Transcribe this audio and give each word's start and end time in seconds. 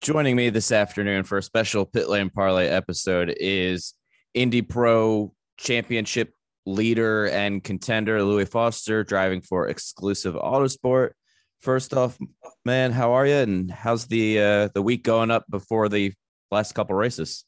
Joining 0.00 0.34
me 0.34 0.48
this 0.48 0.72
afternoon 0.72 1.24
for 1.24 1.36
a 1.36 1.42
special 1.42 1.84
Pit 1.84 2.08
Lane 2.08 2.30
Parlay 2.30 2.68
episode 2.68 3.34
is 3.38 3.92
Indy 4.32 4.62
Pro 4.62 5.34
Championship 5.58 6.32
leader 6.64 7.26
and 7.26 7.62
contender 7.62 8.22
Louis 8.22 8.46
Foster, 8.46 9.04
driving 9.04 9.42
for 9.42 9.68
Exclusive 9.68 10.36
Autosport. 10.36 11.10
First 11.58 11.92
off, 11.92 12.18
man, 12.64 12.92
how 12.92 13.12
are 13.12 13.26
you? 13.26 13.34
And 13.34 13.70
how's 13.70 14.06
the 14.06 14.40
uh, 14.40 14.68
the 14.72 14.80
week 14.80 15.04
going 15.04 15.30
up 15.30 15.44
before 15.50 15.90
the 15.90 16.14
last 16.50 16.74
couple 16.74 16.96
races? 16.96 17.44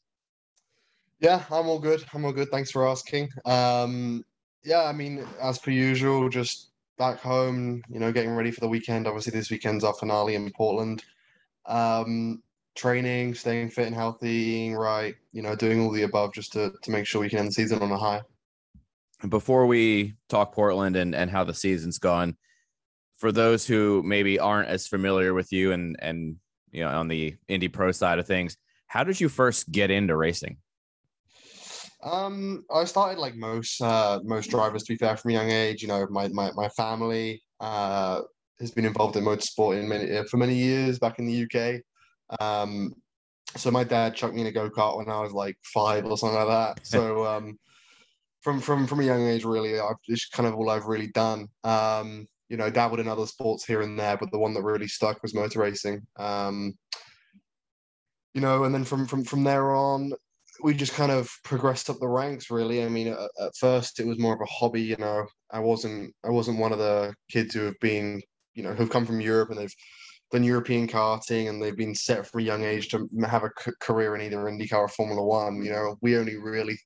Yeah, 1.19 1.43
I'm 1.49 1.67
all 1.67 1.79
good. 1.79 2.05
I'm 2.13 2.23
all 2.23 2.33
good. 2.33 2.51
Thanks 2.51 2.69
for 2.69 2.87
asking. 2.87 3.29
Um, 3.45 4.23
yeah, 4.63 4.83
I 4.83 4.91
mean, 4.91 5.25
as 5.41 5.57
per 5.57 5.71
usual, 5.71 6.29
just 6.29 6.69
back 6.99 7.17
home, 7.19 7.81
you 7.89 7.99
know, 7.99 8.11
getting 8.11 8.35
ready 8.35 8.51
for 8.51 8.59
the 8.59 8.69
weekend. 8.69 9.07
Obviously, 9.07 9.31
this 9.31 9.49
weekend's 9.49 9.83
our 9.83 9.95
finale 9.95 10.35
in 10.35 10.51
Portland. 10.51 11.03
Um, 11.65 12.41
training, 12.75 13.35
staying 13.35 13.69
fit 13.69 13.87
and 13.87 13.95
healthy, 13.95 14.29
eating 14.29 14.75
right, 14.75 15.15
you 15.31 15.41
know, 15.41 15.55
doing 15.55 15.79
all 15.79 15.91
the 15.91 16.03
above 16.03 16.33
just 16.33 16.53
to, 16.53 16.73
to 16.81 16.91
make 16.91 17.05
sure 17.05 17.21
we 17.21 17.29
can 17.29 17.39
end 17.39 17.49
the 17.49 17.53
season 17.53 17.81
on 17.81 17.91
a 17.91 17.97
high. 17.97 18.21
Before 19.29 19.65
we 19.65 20.15
talk 20.27 20.53
Portland 20.53 20.95
and, 20.95 21.15
and 21.15 21.29
how 21.29 21.43
the 21.43 21.53
season's 21.53 21.99
gone, 21.99 22.35
for 23.17 23.31
those 23.31 23.65
who 23.65 24.03
maybe 24.03 24.37
aren't 24.37 24.67
as 24.67 24.87
familiar 24.87 25.33
with 25.33 25.53
you 25.53 25.71
and 25.71 25.95
and 25.99 26.35
you 26.71 26.83
know 26.83 26.89
on 26.89 27.07
the 27.07 27.35
Indy 27.47 27.69
Pro 27.69 27.93
side 27.93 28.19
of 28.19 28.27
things, 28.27 28.57
how 28.87 29.05
did 29.05 29.21
you 29.21 29.29
first 29.29 29.71
get 29.71 29.89
into 29.89 30.15
racing? 30.17 30.57
Um, 32.03 32.65
I 32.73 32.83
started 32.83 33.19
like 33.19 33.35
most 33.35 33.81
uh 33.81 34.19
most 34.25 34.49
drivers 34.49 34.83
to 34.83 34.93
be 34.93 34.97
fair 34.97 35.15
from 35.15 35.31
a 35.31 35.35
young 35.35 35.51
age. 35.51 35.81
You 35.81 35.87
know, 35.87 36.05
my 36.09 36.27
my, 36.27 36.51
my 36.51 36.67
family 36.67 37.41
uh 37.61 38.21
has 38.59 38.71
been 38.71 38.85
involved 38.85 39.15
in 39.15 39.23
motorsport 39.23 39.79
in 39.79 39.87
many 39.87 40.23
for 40.29 40.37
many 40.37 40.55
years 40.55 40.99
back 40.99 41.19
in 41.19 41.25
the 41.25 41.43
UK. 41.45 41.81
Um, 42.39 42.93
so 43.55 43.71
my 43.71 43.83
dad 43.83 44.15
chucked 44.15 44.33
me 44.33 44.41
in 44.41 44.47
a 44.47 44.51
go 44.51 44.69
kart 44.69 44.97
when 44.97 45.09
I 45.09 45.21
was 45.21 45.31
like 45.31 45.57
five 45.63 46.05
or 46.05 46.17
something 46.17 46.37
like 46.37 46.47
that. 46.47 46.85
So 46.85 47.25
um, 47.25 47.59
from 48.41 48.59
from 48.59 48.87
from 48.87 48.99
a 48.99 49.05
young 49.05 49.27
age, 49.27 49.45
really, 49.45 49.79
I've 49.79 50.01
just 50.07 50.31
kind 50.31 50.47
of 50.47 50.55
all 50.55 50.69
I've 50.69 50.85
really 50.85 51.07
done. 51.07 51.47
Um, 51.63 52.27
you 52.49 52.57
know, 52.57 52.69
dabbled 52.69 52.99
in 52.99 53.07
other 53.07 53.25
sports 53.25 53.65
here 53.65 53.81
and 53.81 53.99
there, 53.99 54.17
but 54.17 54.31
the 54.31 54.37
one 54.37 54.53
that 54.53 54.61
really 54.61 54.87
stuck 54.87 55.23
was 55.23 55.33
motor 55.33 55.59
racing. 55.59 56.05
Um, 56.17 56.77
you 58.33 58.41
know, 58.41 58.65
and 58.65 58.73
then 58.73 58.83
from 58.83 59.07
from 59.07 59.23
from 59.23 59.43
there 59.43 59.73
on, 59.73 60.13
we 60.61 60.73
just 60.73 60.93
kind 60.93 61.11
of 61.11 61.29
progressed 61.43 61.89
up 61.89 61.99
the 61.99 62.07
ranks 62.07 62.51
really 62.51 62.83
i 62.83 62.89
mean 62.89 63.07
at, 63.07 63.17
at, 63.41 63.55
first 63.59 63.99
it 63.99 64.05
was 64.05 64.19
more 64.19 64.33
of 64.33 64.41
a 64.41 64.45
hobby 64.45 64.81
you 64.81 64.95
know 64.97 65.25
i 65.51 65.59
wasn't 65.59 66.13
i 66.23 66.29
wasn't 66.29 66.59
one 66.59 66.71
of 66.71 66.77
the 66.77 67.13
kids 67.29 67.55
who 67.55 67.61
have 67.61 67.79
been 67.79 68.21
you 68.53 68.63
know 68.63 68.73
who've 68.73 68.89
come 68.89 69.05
from 69.05 69.21
europe 69.21 69.49
and 69.49 69.59
they've 69.59 69.75
done 70.31 70.43
european 70.43 70.87
karting 70.87 71.49
and 71.49 71.61
they've 71.61 71.77
been 71.77 71.95
set 71.95 72.25
from 72.25 72.41
a 72.41 72.43
young 72.43 72.63
age 72.63 72.89
to 72.89 73.07
have 73.25 73.43
a 73.43 73.49
career 73.79 74.15
in 74.15 74.21
either 74.21 74.37
indycar 74.37 74.79
or 74.79 74.87
formula 74.87 75.23
one 75.23 75.63
you 75.63 75.71
know 75.71 75.95
we 76.01 76.17
only 76.17 76.37
really 76.37 76.77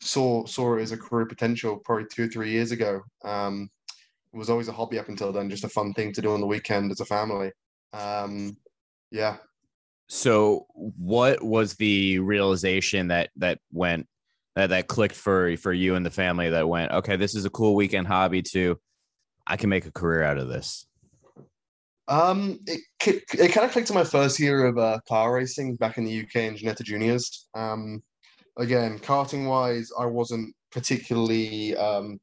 saw 0.00 0.44
saw 0.46 0.76
it 0.76 0.82
as 0.82 0.92
a 0.92 0.96
career 0.96 1.26
potential 1.26 1.78
probably 1.84 2.06
two 2.12 2.24
or 2.24 2.28
three 2.28 2.50
years 2.50 2.72
ago 2.72 3.00
um 3.24 3.68
it 4.32 4.36
was 4.36 4.50
always 4.50 4.68
a 4.68 4.72
hobby 4.72 4.98
up 4.98 5.08
until 5.08 5.32
then 5.32 5.50
just 5.50 5.64
a 5.64 5.68
fun 5.68 5.92
thing 5.92 6.12
to 6.12 6.22
do 6.22 6.32
on 6.32 6.40
the 6.40 6.46
weekend 6.46 6.90
as 6.90 7.00
a 7.00 7.04
family 7.04 7.50
um 7.92 8.56
yeah 9.10 9.36
So, 10.08 10.66
what 10.74 11.42
was 11.42 11.74
the 11.74 12.18
realization 12.18 13.08
that 13.08 13.30
that 13.36 13.58
went 13.72 14.06
that 14.56 14.68
that 14.70 14.86
clicked 14.88 15.14
for 15.14 15.56
for 15.56 15.72
you 15.72 15.94
and 15.94 16.04
the 16.04 16.10
family 16.10 16.50
that 16.50 16.68
went, 16.68 16.92
okay, 16.92 17.16
this 17.16 17.34
is 17.34 17.46
a 17.46 17.50
cool 17.50 17.74
weekend 17.74 18.06
hobby 18.06 18.42
too. 18.42 18.78
I 19.46 19.56
can 19.56 19.70
make 19.70 19.86
a 19.86 19.92
career 19.92 20.22
out 20.22 20.38
of 20.38 20.48
this? 20.48 20.86
Um, 22.08 22.58
it 22.66 22.80
it 23.06 23.52
kind 23.52 23.64
of 23.64 23.72
clicked 23.72 23.90
in 23.90 23.94
my 23.94 24.04
first 24.04 24.38
year 24.40 24.66
of 24.66 24.78
uh, 24.78 24.98
car 25.08 25.34
racing 25.34 25.76
back 25.76 25.98
in 25.98 26.04
the 26.04 26.20
UK 26.20 26.36
in 26.36 26.56
Ginetta 26.56 26.82
Juniors. 26.82 27.48
Um, 27.54 28.02
again, 28.58 28.98
karting 28.98 29.46
wise, 29.46 29.90
I 29.98 30.06
wasn't 30.06 30.54
particularly. 30.70 31.76
Um, 31.76 32.20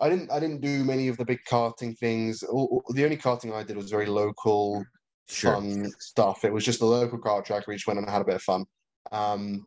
I 0.00 0.08
didn't 0.08 0.30
I 0.32 0.40
didn't 0.40 0.60
do 0.60 0.84
many 0.84 1.08
of 1.08 1.16
the 1.16 1.24
big 1.24 1.40
karting 1.48 1.96
things. 1.98 2.40
The 2.40 3.04
only 3.04 3.16
karting 3.16 3.54
I 3.54 3.62
did 3.62 3.76
was 3.76 3.90
very 3.90 4.06
local, 4.06 4.84
Sure. 5.28 5.54
fun 5.54 5.90
stuff. 6.00 6.44
It 6.44 6.52
was 6.52 6.64
just 6.64 6.82
a 6.82 6.86
local 6.86 7.18
kart 7.18 7.44
track. 7.44 7.66
We 7.66 7.74
just 7.74 7.86
went 7.86 7.98
and 8.00 8.10
had 8.10 8.20
a 8.20 8.26
bit 8.26 8.34
of 8.34 8.42
fun. 8.42 8.64
Um, 9.12 9.66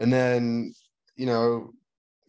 and 0.00 0.12
then 0.12 0.74
you 1.16 1.26
know, 1.26 1.70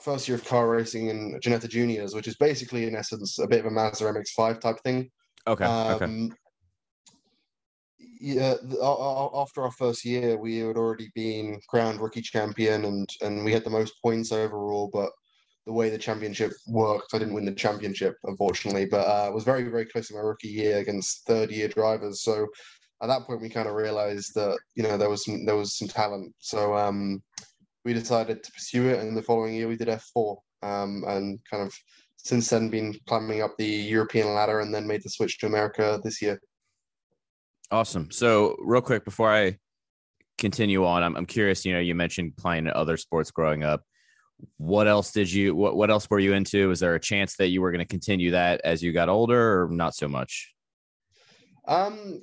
first 0.02 0.28
year 0.28 0.36
of 0.36 0.46
car 0.46 0.70
racing 0.70 1.08
in 1.08 1.40
Ginetta 1.40 1.70
Juniors, 1.70 2.14
which 2.14 2.28
is 2.28 2.36
basically 2.36 2.88
in 2.88 2.96
essence 2.96 3.40
a 3.40 3.48
bit 3.48 3.62
of 3.62 3.66
a 3.66 3.72
Mazda 3.72 4.06
MX-5 4.06 4.60
type 4.60 4.80
thing. 4.84 5.10
Okay. 5.48 5.66
okay. 5.66 6.30
Yeah, 8.24 8.54
after 9.34 9.64
our 9.64 9.72
first 9.72 10.06
year, 10.06 10.38
we 10.38 10.60
had 10.60 10.78
already 10.78 11.10
been 11.16 11.60
crowned 11.68 12.00
rookie 12.00 12.22
champion, 12.22 12.86
and 12.86 13.10
and 13.22 13.44
we 13.44 13.52
had 13.52 13.64
the 13.64 13.72
most 13.72 13.96
points 14.00 14.32
overall. 14.32 14.92
But 14.94 15.10
the 15.66 15.74
way 15.74 15.90
the 15.90 15.98
championship 15.98 16.52
worked, 16.68 17.16
I 17.16 17.18
didn't 17.18 17.34
win 17.34 17.46
the 17.46 17.52
championship, 17.54 18.18
unfortunately. 18.26 18.86
But 18.86 19.08
uh, 19.08 19.26
I 19.26 19.30
was 19.30 19.44
very 19.44 19.64
very 19.64 19.86
close 19.86 20.12
in 20.12 20.18
my 20.18 20.22
rookie 20.22 20.50
year 20.50 20.78
against 20.78 21.26
third 21.26 21.50
year 21.50 21.68
drivers. 21.68 22.22
So 22.22 22.48
at 23.02 23.08
that 23.08 23.24
point, 23.24 23.42
we 23.42 23.50
kind 23.50 23.68
of 23.68 23.74
realized 23.74 24.36
that 24.36 24.56
you 24.76 24.84
know 24.84 24.98
there 24.98 25.10
was 25.10 25.26
some 25.26 25.44
there 25.44 25.58
was 25.58 25.76
some 25.80 25.88
talent. 25.88 26.36
So 26.38 26.76
um, 26.78 27.24
we 27.86 27.94
decided 27.96 28.44
to 28.44 28.52
pursue 28.52 28.90
it, 28.90 29.00
and 29.00 29.18
the 29.18 29.24
following 29.24 29.56
year 29.56 29.68
we 29.68 29.78
did 29.78 29.90
F 29.90 30.04
four, 30.14 30.38
um, 30.62 31.04
and 31.08 31.40
kind 31.50 31.64
of 31.64 31.74
since 32.18 32.50
then 32.50 32.70
been 32.70 32.96
climbing 33.08 33.42
up 33.42 33.58
the 33.58 33.66
European 33.66 34.36
ladder, 34.36 34.60
and 34.60 34.72
then 34.72 34.86
made 34.86 35.02
the 35.02 35.10
switch 35.10 35.40
to 35.40 35.48
America 35.48 36.00
this 36.04 36.22
year. 36.22 36.40
Awesome. 37.72 38.12
So, 38.12 38.58
real 38.60 38.82
quick 38.82 39.06
before 39.06 39.34
I 39.34 39.58
continue 40.38 40.86
on, 40.86 41.04
I'm, 41.04 41.16
I'm 41.16 41.26
curious. 41.26 41.66
You 41.66 41.74
know, 41.74 41.80
you 41.80 41.96
mentioned 41.96 42.36
playing 42.36 42.68
other 42.68 42.98
sports 42.98 43.32
growing 43.32 43.64
up. 43.64 43.84
What 44.58 44.88
else 44.88 45.12
did 45.12 45.32
you? 45.32 45.56
What 45.56 45.76
What 45.78 45.90
else 45.90 46.10
were 46.10 46.20
you 46.20 46.34
into? 46.34 46.68
Was 46.68 46.82
there 46.82 46.96
a 46.96 47.00
chance 47.00 47.38
that 47.38 47.48
you 47.48 47.62
were 47.62 47.72
going 47.72 47.80
to 47.80 47.86
continue 47.86 48.32
that 48.32 48.60
as 48.66 48.84
you 48.84 48.92
got 48.92 49.08
older, 49.08 49.64
or 49.64 49.70
not 49.70 49.96
so 49.96 50.08
much? 50.10 50.54
Um, 51.68 52.22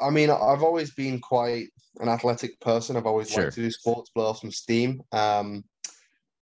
I 0.00 0.10
mean, 0.10 0.30
I've 0.30 0.62
always 0.62 0.92
been 0.94 1.20
quite 1.20 1.68
an 2.00 2.08
athletic 2.08 2.58
person. 2.60 2.96
I've 2.96 3.06
always 3.06 3.30
Sure. 3.30 3.44
liked 3.44 3.54
to 3.54 3.62
do 3.62 3.70
sports, 3.70 4.10
blow 4.14 4.26
off 4.26 4.40
some 4.40 4.50
steam. 4.50 5.02
Um, 5.12 5.64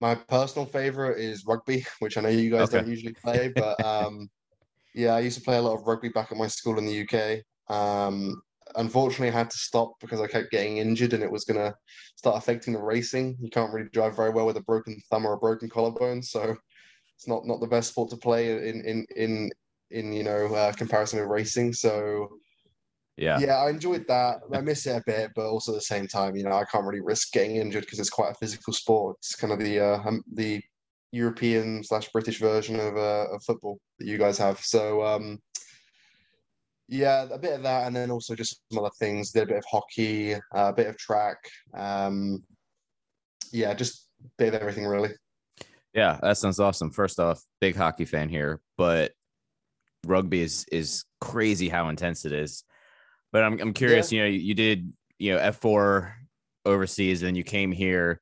my 0.02 0.16
personal 0.16 0.66
favorite 0.66 1.19
is 1.19 1.45
rugby, 1.45 1.86
which 2.00 2.18
I 2.18 2.22
know 2.22 2.30
you 2.30 2.50
guys 2.50 2.69
Okay. 2.69 2.78
don't 2.80 2.90
usually 2.90 3.13
play, 3.13 3.50
but 3.50 3.84
um, 3.84 4.30
yeah, 4.95 5.13
I 5.16 5.19
used 5.19 5.38
to 5.38 5.44
play 5.44 5.57
a 5.57 5.62
lot 5.62 5.75
of 5.75 5.86
rugby 5.86 6.10
back 6.10 6.31
at 6.31 6.38
my 6.38 6.48
school 6.48 6.78
in 6.80 6.86
the 6.86 7.06
UK. 7.06 7.44
Um, 7.69 8.42
unfortunately, 8.75 9.30
I 9.30 9.39
had 9.39 9.50
to 9.50 9.57
stop 9.57 9.94
because 10.00 10.21
I 10.21 10.27
kept 10.27 10.51
getting 10.51 10.77
injured, 10.77 11.13
and 11.13 11.24
it 11.24 11.31
was 11.31 11.45
gonna 11.45 11.75
start 12.16 12.38
affecting 12.38 12.74
the 12.74 12.81
racing. 12.81 13.38
You 13.39 13.50
can't 13.50 13.74
really 13.74 13.89
drive 13.89 14.16
very 14.16 14.31
well 14.31 14.45
with 14.45 14.57
a 14.57 14.63
broken 14.63 15.01
thumb 15.10 15.25
or 15.25 15.33
a 15.33 15.38
broken 15.38 15.69
collarbone, 15.69 16.21
so 16.21 16.56
it's 17.16 17.27
not 17.27 17.45
not 17.45 17.60
the 17.60 17.68
best 17.68 17.89
sport 17.89 18.10
to 18.12 18.18
play 18.18 18.69
in 18.69 18.81
in 18.86 19.06
in 19.16 19.50
in 19.92 20.13
you 20.13 20.24
know 20.24 20.54
uh, 20.54 20.71
comparison 20.74 21.19
with 21.19 21.30
racing. 21.30 21.74
So 21.74 22.39
Yeah. 23.18 23.39
yeah, 23.39 23.57
I 23.57 23.69
enjoyed 23.69 24.07
that. 24.07 24.38
I 24.54 24.62
miss 24.62 24.86
it 24.88 24.95
a 24.95 25.04
bit, 25.06 25.31
but 25.36 25.45
also 25.45 25.74
at 25.74 25.75
the 25.75 25.81
same 25.81 26.07
time, 26.07 26.36
you 26.36 26.44
know, 26.44 26.54
I 26.54 26.63
can't 26.66 26.86
really 26.86 27.01
risk 27.01 27.33
getting 27.33 27.57
injured 27.57 27.83
because 27.83 28.00
it's 28.00 28.10
quite 28.10 28.31
a 28.31 28.36
physical 28.36 28.74
sport. 28.74 29.18
It's 29.19 29.36
kind 29.36 29.51
of 29.51 29.60
the 29.60 29.80
uh, 29.80 30.00
um, 30.06 30.24
the 30.33 30.62
European 31.12 31.83
slash 31.83 32.10
British 32.10 32.39
version 32.39 32.80
of 32.80 32.95
uh, 32.95 33.27
of 33.33 33.44
football 33.44 33.80
that 33.98 34.07
you 34.07 34.18
guys 34.18 34.38
have. 34.38 34.60
So 34.60 35.04
um, 35.04 35.39
Yeah, 36.91 37.27
a 37.31 37.38
bit 37.38 37.53
of 37.53 37.63
that, 37.63 37.86
and 37.86 37.95
then 37.95 38.09
also 38.09 38.33
just 38.33 38.62
some 38.71 38.83
other 38.83 38.91
things. 38.97 39.31
Did 39.31 39.44
a 39.44 39.45
bit 39.45 39.57
of 39.57 39.65
hockey, 39.69 40.33
uh, 40.33 40.39
a 40.51 40.74
bit 40.74 40.88
of 40.88 40.97
track. 40.97 41.38
Um, 41.75 42.44
yeah, 43.51 43.75
just 43.75 44.07
a 44.25 44.30
bit 44.39 44.56
of 44.56 44.62
everything 44.62 44.88
really. 44.88 45.12
Yeah, 45.94 46.18
that 46.24 46.38
sounds 46.38 46.59
awesome. 46.59 46.89
First 46.89 47.19
off, 47.19 47.44
big 47.62 47.75
hockey 47.75 48.06
fan 48.06 48.27
here, 48.27 48.59
but 48.75 49.12
rugby 50.07 50.41
is 50.41 50.65
is 50.71 51.06
crazy 51.21 51.69
how 51.69 51.89
intense 51.89 52.25
it 52.25 52.31
is. 52.31 52.63
But 53.31 53.44
I'm 53.44 53.59
I'm 53.59 53.74
curious. 53.74 54.12
You 54.12 54.21
know, 54.21 54.27
you 54.27 54.56
did 54.56 54.92
you 55.19 55.33
know 55.33 55.39
F 55.39 55.57
four 55.57 56.15
overseas, 56.65 57.21
and 57.21 57.38
you 57.38 57.44
came 57.44 57.71
here. 57.71 58.19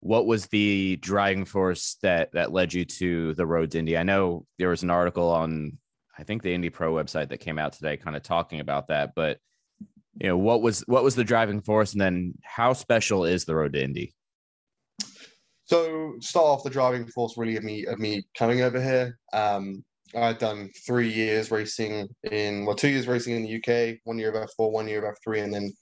What 0.00 0.26
was 0.26 0.46
the 0.46 0.96
driving 0.96 1.44
force 1.44 1.98
that 2.02 2.32
that 2.32 2.52
led 2.52 2.72
you 2.72 2.84
to 2.84 3.34
the 3.34 3.46
road 3.46 3.70
to 3.72 3.78
Indy? 3.78 3.96
I 3.96 4.02
know 4.02 4.44
there 4.58 4.70
was 4.70 4.82
an 4.82 4.90
article 4.90 5.28
on 5.28 5.78
I 6.18 6.24
think 6.24 6.42
the 6.42 6.52
Indy 6.52 6.70
Pro 6.70 6.92
website 6.92 7.28
that 7.28 7.38
came 7.38 7.58
out 7.58 7.72
today, 7.72 7.96
kind 7.96 8.16
of 8.16 8.22
talking 8.22 8.60
about 8.60 8.88
that. 8.88 9.12
But 9.14 9.38
you 10.20 10.28
know, 10.28 10.36
what 10.36 10.62
was 10.62 10.80
what 10.86 11.04
was 11.04 11.14
the 11.14 11.24
driving 11.24 11.60
force, 11.60 11.92
and 11.92 12.00
then 12.00 12.34
how 12.42 12.72
special 12.72 13.24
is 13.24 13.44
the 13.44 13.54
road 13.54 13.74
to 13.74 13.82
Indy? 13.82 14.14
So 15.64 16.14
start 16.20 16.46
off 16.46 16.64
the 16.64 16.70
driving 16.70 17.06
force 17.06 17.36
really 17.36 17.56
of 17.56 17.62
me 17.62 17.86
of 17.86 17.98
me 17.98 18.24
coming 18.36 18.62
over 18.62 18.82
here. 18.82 19.18
Um, 19.32 19.84
I'd 20.16 20.38
done 20.38 20.70
three 20.86 21.10
years 21.10 21.50
racing 21.50 22.08
in 22.30 22.64
well, 22.64 22.74
two 22.74 22.88
years 22.88 23.06
racing 23.06 23.36
in 23.36 23.42
the 23.42 23.56
UK, 23.56 23.98
one 24.04 24.18
year 24.18 24.30
of 24.30 24.48
F4, 24.58 24.72
one 24.72 24.88
year 24.88 25.06
of 25.06 25.16
F3, 25.26 25.44
and 25.44 25.54
then 25.54 25.72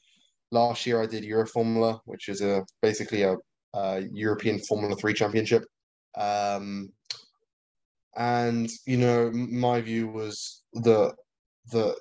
last 0.50 0.84
year 0.86 1.02
I 1.02 1.06
did 1.06 1.24
Euroformula, 1.24 2.00
which 2.04 2.28
is 2.28 2.42
a 2.42 2.64
basically 2.82 3.22
a, 3.22 3.36
a 3.74 4.00
European 4.12 4.58
Formula 4.58 4.94
Three 4.96 5.14
championship. 5.14 5.64
Um, 6.18 6.90
and 8.16 8.70
you 8.86 8.96
know, 8.96 9.30
my 9.32 9.80
view 9.80 10.08
was 10.08 10.62
that 10.74 11.14
the 11.72 11.96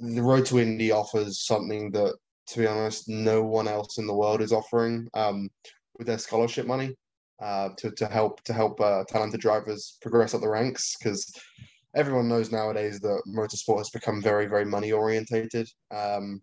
the 0.00 0.22
road 0.22 0.44
to 0.46 0.58
Indy 0.58 0.90
offers 0.90 1.46
something 1.46 1.90
that, 1.92 2.16
to 2.48 2.58
be 2.58 2.66
honest, 2.66 3.08
no 3.08 3.42
one 3.42 3.68
else 3.68 3.98
in 3.98 4.06
the 4.06 4.14
world 4.14 4.40
is 4.40 4.52
offering 4.52 5.08
um, 5.14 5.48
with 5.96 6.06
their 6.06 6.18
scholarship 6.18 6.66
money 6.66 6.96
uh, 7.42 7.70
to 7.78 7.90
to 7.92 8.06
help 8.06 8.42
to 8.44 8.52
help 8.52 8.80
uh, 8.80 9.04
talented 9.08 9.40
drivers 9.40 9.98
progress 10.02 10.34
up 10.34 10.40
the 10.40 10.48
ranks 10.48 10.96
because 10.98 11.32
everyone 11.96 12.28
knows 12.28 12.50
nowadays 12.50 13.00
that 13.00 13.22
motorsport 13.28 13.78
has 13.78 13.90
become 13.90 14.20
very 14.20 14.46
very 14.46 14.64
money 14.64 14.92
orientated, 14.92 15.68
um, 15.94 16.42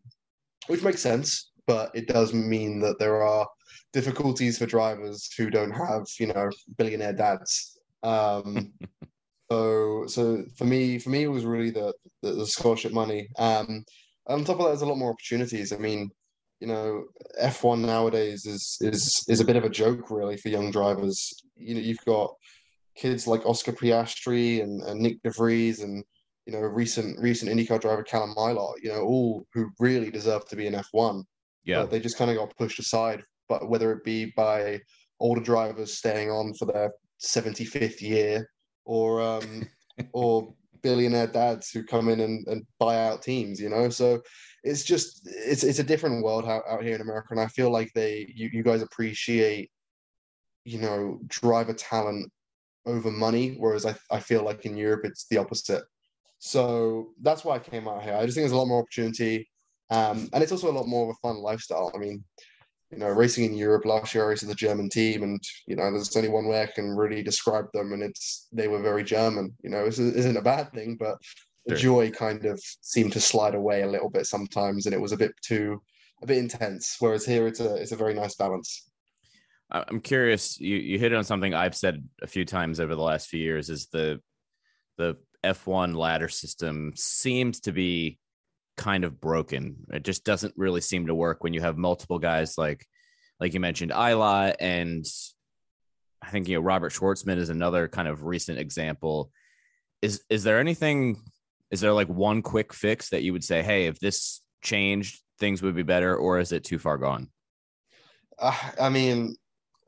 which 0.67 0.83
makes 0.83 1.01
sense, 1.01 1.51
but 1.67 1.91
it 1.93 2.07
does 2.07 2.33
mean 2.33 2.79
that 2.79 2.97
there 2.99 3.21
are 3.21 3.47
difficulties 3.93 4.57
for 4.57 4.65
drivers 4.65 5.29
who 5.37 5.49
don't 5.49 5.71
have 5.71 6.05
you 6.19 6.27
know 6.27 6.49
billionaire 6.77 7.13
dads. 7.13 7.77
Um, 8.03 8.73
so 9.51 10.05
so 10.07 10.43
for 10.57 10.63
me 10.63 10.97
for 10.97 11.09
me 11.09 11.23
it 11.23 11.27
was 11.27 11.43
really 11.43 11.71
the 11.71 11.93
the, 12.21 12.31
the 12.31 12.47
scholarship 12.47 12.93
money. 12.93 13.27
Um, 13.37 13.83
on 14.27 14.45
top 14.45 14.57
of 14.57 14.59
that, 14.59 14.67
there's 14.69 14.81
a 14.83 14.85
lot 14.85 14.97
more 14.97 15.11
opportunities. 15.11 15.73
I 15.73 15.77
mean, 15.77 16.09
you 16.59 16.67
know, 16.67 17.05
F1 17.41 17.79
nowadays 17.81 18.45
is 18.45 18.77
is 18.79 19.25
is 19.27 19.41
a 19.41 19.45
bit 19.45 19.57
of 19.57 19.65
a 19.65 19.69
joke 19.69 20.09
really 20.09 20.37
for 20.37 20.49
young 20.49 20.71
drivers. 20.71 21.33
You 21.57 21.75
know, 21.75 21.81
you've 21.81 22.05
got 22.05 22.33
kids 22.95 23.27
like 23.27 23.45
Oscar 23.45 23.73
Piastri 23.73 24.63
and, 24.63 24.81
and 24.83 25.05
Nyck 25.05 25.21
de 25.23 25.31
Vries 25.31 25.81
and 25.81 26.03
you 26.45 26.53
know 26.53 26.59
recent 26.59 27.19
recent 27.19 27.51
IndyCar 27.51 27.81
driver 27.81 28.03
Callum 28.03 28.33
Ilott, 28.37 28.75
you 28.81 28.89
know, 28.89 29.01
all 29.01 29.45
who 29.53 29.69
really 29.79 30.11
deserve 30.11 30.47
to 30.47 30.55
be 30.55 30.67
in 30.67 30.75
F1. 30.75 31.23
Yeah, 31.65 31.83
they 31.83 31.99
just 31.99 32.17
kind 32.17 32.31
of 32.31 32.37
got 32.37 32.55
pushed 32.57 32.79
aside. 32.79 33.21
But 33.49 33.69
whether 33.69 33.91
it 33.91 34.05
be 34.05 34.31
by 34.37 34.79
older 35.19 35.41
drivers 35.41 35.97
staying 35.97 36.31
on 36.31 36.53
for 36.53 36.65
their 36.65 36.93
75th 37.21 37.99
year 37.99 38.47
or 38.85 39.21
um 39.21 39.67
or 40.13 40.53
billionaire 40.81 41.27
dads 41.27 41.69
who 41.69 41.83
come 41.83 42.09
in 42.09 42.19
and, 42.21 42.47
and 42.47 42.65
buy 42.79 42.97
out 42.97 43.21
teams, 43.21 43.59
you 43.59 43.69
know. 43.69 43.89
So 43.89 44.21
it's 44.63 44.83
just 44.83 45.21
it's 45.25 45.63
it's 45.63 45.79
a 45.79 45.83
different 45.83 46.23
world 46.23 46.45
out, 46.45 46.63
out 46.69 46.83
here 46.83 46.95
in 46.95 47.01
America, 47.01 47.29
and 47.31 47.39
I 47.39 47.47
feel 47.47 47.71
like 47.71 47.91
they 47.93 48.31
you, 48.33 48.49
you 48.51 48.63
guys 48.63 48.81
appreciate 48.81 49.71
you 50.65 50.79
know 50.79 51.19
driver 51.27 51.73
talent 51.73 52.31
over 52.85 53.11
money, 53.11 53.55
whereas 53.57 53.85
I 53.85 53.95
I 54.09 54.19
feel 54.19 54.43
like 54.43 54.65
in 54.65 54.77
Europe 54.77 55.01
it's 55.05 55.27
the 55.27 55.37
opposite. 55.37 55.83
So 56.39 57.09
that's 57.21 57.45
why 57.45 57.55
I 57.55 57.59
came 57.59 57.87
out 57.87 58.03
here. 58.03 58.15
I 58.15 58.25
just 58.25 58.35
think 58.35 58.43
there's 58.43 58.51
a 58.51 58.57
lot 58.57 58.67
more 58.67 58.81
opportunity, 58.81 59.49
um, 59.91 60.27
and 60.33 60.41
it's 60.41 60.51
also 60.51 60.71
a 60.71 60.77
lot 60.77 60.87
more 60.87 61.09
of 61.09 61.15
a 61.15 61.27
fun 61.27 61.37
lifestyle. 61.37 61.91
I 61.93 61.99
mean, 61.99 62.23
you 62.91 62.97
know, 62.97 63.09
racing 63.09 63.45
in 63.45 63.53
Europe 63.53 63.85
last 63.85 64.13
year, 64.13 64.25
I 64.25 64.27
raced 64.29 64.43
with 64.43 64.51
a 64.51 64.55
German 64.55 64.89
team, 64.89 65.23
and 65.23 65.41
you 65.65 65.75
know, 65.75 65.91
there's 65.91 66.15
only 66.15 66.29
one 66.29 66.47
way 66.47 66.61
I 66.61 66.65
can 66.65 66.95
really 66.95 67.23
describe 67.23 67.65
them, 67.73 67.93
and 67.93 68.03
it's 68.03 68.47
they 68.51 68.67
were 68.67 68.81
very 68.81 69.03
German. 69.03 69.55
You 69.63 69.69
know, 69.69 69.85
this 69.85 69.99
isn't 69.99 70.37
a 70.37 70.41
bad 70.41 70.71
thing, 70.73 70.97
but 70.99 71.17
the 71.65 71.75
joy 71.75 72.09
kind 72.11 72.45
of 72.45 72.59
seemed 72.81 73.13
to 73.13 73.21
slide 73.21 73.55
away 73.55 73.83
a 73.83 73.89
little 73.89 74.09
bit 74.09 74.25
sometimes, 74.25 74.85
and 74.85 74.95
it 74.95 75.01
was 75.01 75.13
a 75.13 75.17
bit 75.17 75.31
too 75.41 75.81
a 76.21 76.27
bit 76.27 76.37
intense. 76.37 76.97
Whereas 76.99 77.25
here, 77.25 77.47
it's 77.47 77.59
a 77.59 77.75
it's 77.75 77.91
a 77.91 77.97
very 77.97 78.13
nice 78.13 78.35
balance. 78.35 78.89
I'm 79.71 80.01
curious. 80.01 80.59
You 80.59 80.75
you 80.75 80.99
hit 80.99 81.13
on 81.13 81.23
something 81.23 81.53
I've 81.53 81.75
said 81.75 82.03
a 82.21 82.27
few 82.27 82.45
times 82.45 82.79
over 82.79 82.95
the 82.95 83.01
last 83.01 83.29
few 83.29 83.39
years. 83.39 83.69
Is 83.69 83.87
the 83.87 84.19
the 84.97 85.15
F1 85.43 85.95
ladder 85.95 86.29
system 86.29 86.91
seems 86.95 87.61
to 87.61 87.71
be 87.71 88.19
kind 88.77 89.03
of 89.03 89.19
broken. 89.19 89.75
It 89.91 90.03
just 90.03 90.23
doesn't 90.23 90.53
really 90.57 90.81
seem 90.81 91.07
to 91.07 91.15
work 91.15 91.43
when 91.43 91.53
you 91.53 91.61
have 91.61 91.77
multiple 91.77 92.19
guys 92.19 92.57
like 92.57 92.85
like 93.39 93.53
you 93.53 93.59
mentioned 93.59 93.91
Ilott 93.91 94.55
and 94.59 95.05
I 96.21 96.29
think 96.29 96.47
you 96.47 96.55
know 96.55 96.61
Robert 96.61 96.93
Shwartzman 96.93 97.37
is 97.37 97.49
another 97.49 97.87
kind 97.87 98.07
of 98.07 98.23
recent 98.23 98.59
example. 98.59 99.31
Is 100.01 100.23
is 100.29 100.43
there 100.43 100.59
anything 100.59 101.21
is 101.71 101.81
there 101.81 101.93
like 101.93 102.09
one 102.09 102.41
quick 102.41 102.73
fix 102.73 103.09
that 103.09 103.23
you 103.23 103.33
would 103.33 103.43
say, 103.43 103.63
hey, 103.63 103.85
if 103.85 103.99
this 103.99 104.41
changed, 104.61 105.21
things 105.39 105.61
would 105.61 105.75
be 105.75 105.83
better, 105.83 106.15
or 106.15 106.39
is 106.39 106.51
it 106.51 106.63
too 106.63 106.77
far 106.77 106.97
gone? 106.97 107.29
Uh, 108.37 108.55
I 108.79 108.89
mean, 108.89 109.35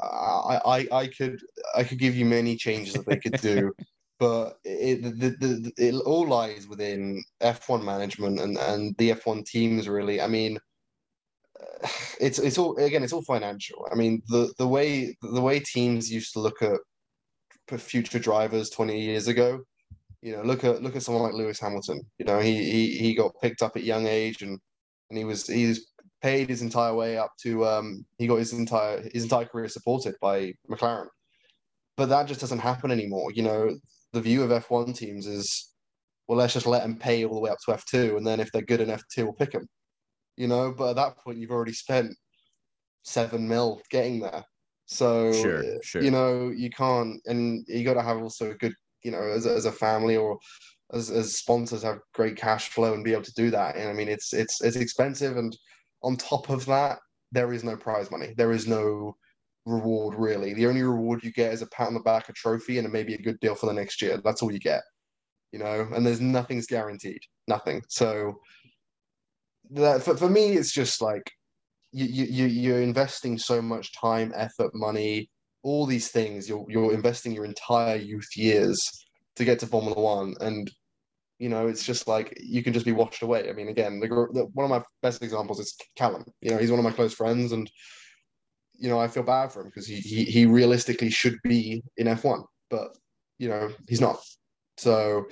I, 0.01 0.59
I 0.65 0.88
I 0.91 1.07
could 1.07 1.39
I 1.75 1.83
could 1.83 2.00
give 2.00 2.15
you 2.15 2.25
many 2.25 2.56
changes 2.56 2.94
that 2.94 3.06
they 3.06 3.18
could 3.18 3.39
do, 3.41 3.74
but 4.19 4.57
it 4.63 5.04
the, 5.04 5.30
the, 5.39 5.71
it 5.77 5.95
all 6.06 6.27
lies 6.27 6.68
within 6.68 7.24
F1 7.42 7.83
management 7.83 8.39
and 8.39 8.57
and 8.57 8.95
the 8.98 9.12
F1 9.12 9.45
teams 9.45 9.88
really. 9.88 10.21
I 10.21 10.27
mean, 10.27 10.57
it's 12.19 12.39
it's 12.39 12.57
all 12.57 12.77
again 12.77 13.04
it's 13.04 13.13
all 13.13 13.24
financial. 13.24 13.88
I 13.92 13.95
mean 13.95 14.21
the 14.27 14.54
the 14.57 14.68
way 14.68 15.15
the 15.21 15.42
way 15.42 15.60
teams 15.60 16.12
used 16.12 16.33
to 16.33 16.39
look 16.39 16.62
at 16.62 16.80
future 17.80 18.19
drivers 18.19 18.69
20 18.69 19.01
years 19.01 19.27
ago 19.27 19.63
you 20.24 20.31
know, 20.31 20.42
look 20.42 20.63
at 20.63 20.81
look 20.81 20.95
at 20.95 21.04
someone 21.04 21.24
like 21.24 21.33
Lewis 21.33 21.59
Hamilton. 21.59 22.01
You 22.18 22.25
know, 22.25 22.39
he 22.39 22.63
he 22.63 22.98
he 22.98 23.13
got 23.13 23.33
picked 23.42 23.62
up 23.62 23.75
at 23.75 23.83
young 23.83 24.07
age, 24.07 24.42
and 24.42 24.57
and 25.09 25.18
he 25.18 25.25
was 25.25 25.45
he 25.45 25.68
was 25.68 25.92
paid 26.21 26.48
his 26.48 26.62
entire 26.62 26.94
way 26.94 27.18
up 27.18 27.31
to 27.42 27.66
um 27.66 28.06
he 28.18 28.25
got 28.25 28.38
his 28.38 28.54
entire 28.54 29.04
his 29.13 29.24
entire 29.24 29.44
career 29.44 29.68
supported 29.68 30.16
by 30.21 30.54
McLaren. 30.71 31.07
But 31.97 32.07
that 32.07 32.28
just 32.28 32.40
doesn't 32.40 32.59
happen 32.59 32.90
anymore. 32.90 33.31
You 33.33 33.44
know, 33.44 33.78
the 34.13 34.21
view 34.21 34.43
of 34.43 34.49
F1 34.49 34.95
teams 34.95 35.27
is, 35.27 35.73
well, 36.27 36.37
let's 36.37 36.53
just 36.53 36.67
let 36.67 36.83
them 36.83 36.97
pay 36.97 37.25
all 37.25 37.35
the 37.35 37.41
way 37.41 37.49
up 37.49 37.57
to 37.65 37.71
F2, 37.71 38.17
and 38.17 38.25
then 38.25 38.39
if 38.39 38.51
they're 38.51 38.61
good 38.61 38.81
in 38.81 38.89
F2, 38.89 39.23
we'll 39.23 39.33
pick 39.33 39.51
them. 39.51 39.67
You 40.37 40.47
know, 40.47 40.73
but 40.75 40.91
at 40.91 40.95
that 40.95 41.17
point, 41.17 41.37
you've 41.37 41.51
already 41.51 41.73
spent 41.73 42.15
seven 43.03 43.47
mil 43.47 43.81
getting 43.91 44.21
there. 44.21 44.43
So 44.85 45.31
sure, 45.31 45.63
eh, 45.63 45.77
sure. 45.83 46.01
you 46.01 46.11
know, 46.11 46.49
you 46.49 46.69
can't, 46.69 47.21
and 47.25 47.65
you 47.67 47.83
got 47.83 47.95
to 47.95 48.01
have 48.01 48.17
also 48.17 48.51
a 48.51 48.55
good 48.55 48.73
you 49.03 49.11
know, 49.11 49.21
as, 49.21 49.45
as 49.45 49.65
a 49.65 49.71
family 49.71 50.15
or 50.15 50.39
as, 50.93 51.11
as 51.11 51.37
sponsors 51.37 51.83
have 51.83 51.99
great 52.13 52.35
cash 52.35 52.69
flow 52.69 52.93
and 52.93 53.03
be 53.03 53.13
able 53.13 53.23
to 53.23 53.33
do 53.33 53.51
that. 53.51 53.75
And 53.75 53.89
I 53.89 53.93
mean, 53.93 54.09
it's 54.09 54.33
it's 54.33 54.61
it's 54.61 54.77
expensive, 54.77 55.37
and 55.37 55.55
on 56.01 56.15
top 56.15 56.49
of 56.49 56.65
that, 56.65 56.99
there 57.31 57.53
is 57.53 57.63
no 57.63 57.75
prize 57.75 58.11
money. 58.11 58.33
There 58.37 58.51
is 58.51 58.67
no 58.67 59.15
reward 59.65 60.15
really. 60.17 60.53
The 60.53 60.67
only 60.67 60.83
reward 60.83 61.23
you 61.23 61.31
get 61.31 61.53
is 61.53 61.61
a 61.61 61.67
pat 61.67 61.87
on 61.87 61.93
the 61.93 61.99
back, 62.01 62.29
a 62.29 62.33
trophy, 62.33 62.77
and 62.77 62.91
maybe 62.91 63.13
a 63.13 63.21
good 63.21 63.39
deal 63.39 63.55
for 63.55 63.65
the 63.65 63.73
next 63.73 64.01
year. 64.01 64.19
That's 64.23 64.41
all 64.41 64.51
you 64.51 64.59
get, 64.59 64.81
you 65.51 65.59
know. 65.59 65.87
And 65.93 66.05
there's 66.05 66.21
nothing's 66.21 66.67
guaranteed, 66.67 67.21
nothing. 67.47 67.81
So 67.89 68.39
that 69.71 70.03
for, 70.03 70.17
for 70.17 70.29
me, 70.29 70.53
it's 70.53 70.73
just 70.73 71.01
like 71.01 71.31
you 71.91 72.05
you 72.07 72.45
you're 72.45 72.81
investing 72.81 73.37
so 73.37 73.61
much 73.61 73.93
time, 73.99 74.33
effort, 74.35 74.71
money 74.73 75.29
all 75.63 75.85
these 75.85 76.09
things. 76.09 76.47
You're 76.47 76.65
you're 76.69 76.93
investing 76.93 77.31
your 77.31 77.45
entire 77.45 77.95
youth 77.95 78.29
years 78.35 78.79
to 79.37 79.45
get 79.45 79.59
to 79.59 79.67
Formula 79.67 79.99
One, 79.99 80.35
and 80.41 80.69
you 81.39 81.49
know 81.49 81.67
it's 81.67 81.85
just 81.85 82.07
like 82.07 82.37
you 82.39 82.61
can 82.61 82.73
just 82.73 82.85
be 82.85 82.91
washed 82.91 83.23
away. 83.23 83.49
I 83.49 83.53
mean, 83.53 83.69
again, 83.69 83.99
the, 83.99 84.07
the, 84.07 84.45
one 84.53 84.65
of 84.65 84.69
my 84.69 84.83
best 85.01 85.23
examples 85.23 85.59
is 85.59 85.75
Callum. 85.95 86.25
You 86.41 86.51
know, 86.51 86.57
he's 86.57 86.69
one 86.69 86.79
of 86.79 86.85
my 86.85 86.91
close 86.91 87.13
friends, 87.13 87.53
and 87.53 87.69
you 88.83 88.90
know 88.90 88.99
I 88.99 89.07
feel 89.07 89.23
bad 89.23 89.49
for 89.52 89.61
him 89.61 89.68
because 89.68 89.87
he, 89.87 89.95
he 89.95 90.25
he 90.25 90.45
realistically 90.45 91.09
should 91.09 91.40
be 91.42 91.81
in 91.95 92.07
F1, 92.07 92.44
but 92.69 92.90
you 93.40 93.47
know 93.47 93.71
he's 93.87 94.02
not. 94.02 94.19
So 94.78 95.25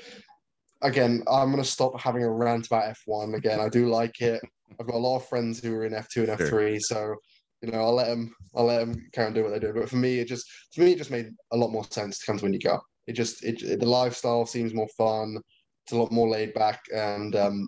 again, 0.82 1.22
I'm 1.30 1.52
going 1.52 1.62
to 1.62 1.70
stop 1.70 2.00
having 2.00 2.24
a 2.24 2.32
rant 2.32 2.68
about 2.68 2.96
F1. 3.08 3.36
Again, 3.36 3.60
I 3.60 3.68
do 3.68 3.90
like 3.90 4.22
it. 4.22 4.42
I've 4.80 4.88
got 4.88 4.96
a 4.96 5.06
lot 5.06 5.18
of 5.18 5.28
friends 5.28 5.62
who 5.62 5.76
are 5.76 5.86
in 5.86 5.92
F2 5.92 6.30
and 6.30 6.40
F3, 6.40 6.50
sure. 6.50 6.80
so 6.80 7.16
you 7.62 7.72
know, 7.72 7.80
I'll 7.80 7.94
let 7.94 8.08
them, 8.08 8.34
I'll 8.56 8.66
let 8.66 8.80
them 8.80 9.10
carry 9.14 9.28
on 9.28 9.34
do 9.34 9.44
what 9.44 9.52
they 9.52 9.60
do. 9.60 9.74
But 9.74 9.90
for 9.90 9.98
me, 9.98 10.20
it 10.20 10.28
just, 10.28 10.50
for 10.74 10.82
me, 10.82 10.94
it 10.94 10.98
just 10.98 11.12
made 11.12 11.30
a 11.52 11.58
lot 11.58 11.72
more 11.72 11.86
sense 11.92 12.18
to 12.18 12.26
come 12.26 12.40
to 12.40 12.46
IndyCar. 12.46 12.80
It 13.06 13.14
just, 13.14 13.44
it, 13.44 13.62
it 13.62 13.80
the 13.80 13.86
lifestyle 13.86 14.46
seems 14.46 14.74
more 14.74 14.88
fun. 14.98 15.38
It's 15.86 15.94
a 15.94 15.98
lot 15.98 16.12
more 16.12 16.30
laid 16.30 16.54
back, 16.54 16.82
and 16.96 17.36
um, 17.36 17.68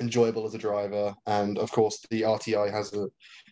enjoyable 0.00 0.46
as 0.46 0.54
a 0.54 0.58
driver, 0.58 1.14
and 1.26 1.58
of 1.58 1.70
course 1.72 2.04
the 2.10 2.22
RTI 2.22 2.70
has 2.70 2.92
a, 2.92 3.08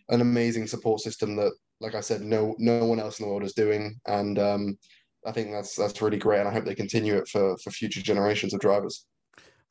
an 0.09 0.21
amazing 0.21 0.67
support 0.67 1.01
system 1.01 1.35
that, 1.35 1.51
like 1.81 1.95
I 1.95 1.99
said, 1.99 2.21
no 2.21 2.55
no 2.59 2.85
one 2.85 2.99
else 2.99 3.19
in 3.19 3.25
the 3.25 3.29
world 3.29 3.43
is 3.43 3.53
doing, 3.53 3.99
and 4.07 4.39
um, 4.39 4.77
I 5.25 5.31
think 5.31 5.51
that's 5.51 5.75
that's 5.75 6.01
really 6.01 6.17
great, 6.17 6.39
and 6.39 6.47
I 6.47 6.53
hope 6.53 6.63
they 6.65 6.75
continue 6.75 7.15
it 7.15 7.27
for 7.27 7.57
for 7.57 7.71
future 7.71 8.01
generations 8.01 8.53
of 8.53 8.61
drivers. 8.61 9.05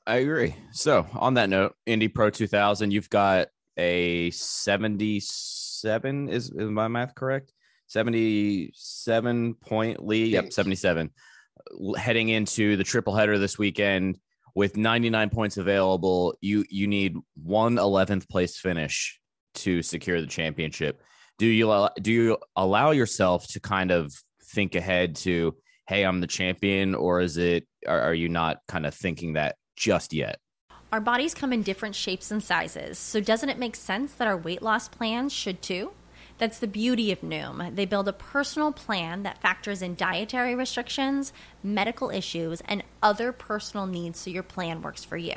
I 0.06 0.16
agree. 0.16 0.56
So 0.72 1.06
on 1.14 1.34
that 1.34 1.48
note, 1.48 1.74
Indy 1.86 2.08
Pro 2.08 2.30
2000, 2.30 2.90
you've 2.90 3.10
got 3.10 3.48
a 3.76 4.30
77 4.30 6.28
is, 6.28 6.50
is 6.50 6.70
my 6.70 6.88
math 6.88 7.14
correct? 7.14 7.52
77 7.86 9.54
point 9.54 10.04
lead? 10.04 10.32
Yep 10.32 10.52
77 10.52 11.10
heading 11.96 12.28
into 12.30 12.76
the 12.76 12.84
triple 12.84 13.14
header 13.14 13.38
this 13.38 13.58
weekend 13.58 14.18
with 14.54 14.76
99 14.76 15.30
points 15.30 15.56
available 15.56 16.34
you 16.40 16.64
you 16.68 16.86
need 16.86 17.16
one 17.42 17.76
11th 17.76 18.28
place 18.28 18.56
finish 18.58 19.20
to 19.54 19.82
secure 19.82 20.20
the 20.20 20.26
championship 20.26 21.02
do 21.40 21.46
you 21.46 21.88
do 22.02 22.12
you 22.12 22.38
allow 22.54 22.90
yourself 22.90 23.46
to 23.48 23.58
kind 23.58 23.90
of 23.90 24.12
think 24.52 24.74
ahead 24.74 25.16
to 25.16 25.54
hey 25.88 26.04
i'm 26.04 26.20
the 26.20 26.26
champion 26.26 26.94
or 26.94 27.20
is 27.20 27.38
it 27.38 27.66
are, 27.88 28.00
are 28.00 28.14
you 28.14 28.28
not 28.28 28.58
kind 28.68 28.84
of 28.84 28.94
thinking 28.94 29.32
that 29.32 29.56
just 29.74 30.12
yet 30.12 30.38
our 30.92 31.00
bodies 31.00 31.34
come 31.34 31.52
in 31.52 31.62
different 31.62 31.94
shapes 31.94 32.32
and 32.32 32.42
sizes, 32.42 32.98
so 32.98 33.20
doesn't 33.20 33.48
it 33.48 33.60
make 33.60 33.76
sense 33.76 34.12
that 34.14 34.26
our 34.26 34.36
weight 34.36 34.60
loss 34.60 34.88
plans 34.88 35.32
should 35.32 35.62
too? 35.62 35.92
That's 36.38 36.58
the 36.58 36.66
beauty 36.66 37.12
of 37.12 37.20
Noom. 37.20 37.76
They 37.76 37.84
build 37.84 38.08
a 38.08 38.12
personal 38.12 38.72
plan 38.72 39.22
that 39.22 39.40
factors 39.40 39.82
in 39.82 39.94
dietary 39.94 40.56
restrictions, 40.56 41.32
medical 41.62 42.10
issues, 42.10 42.60
and 42.62 42.82
other 43.04 43.30
personal 43.30 43.86
needs 43.86 44.18
so 44.18 44.30
your 44.30 44.42
plan 44.42 44.82
works 44.82 45.04
for 45.04 45.16
you. 45.16 45.36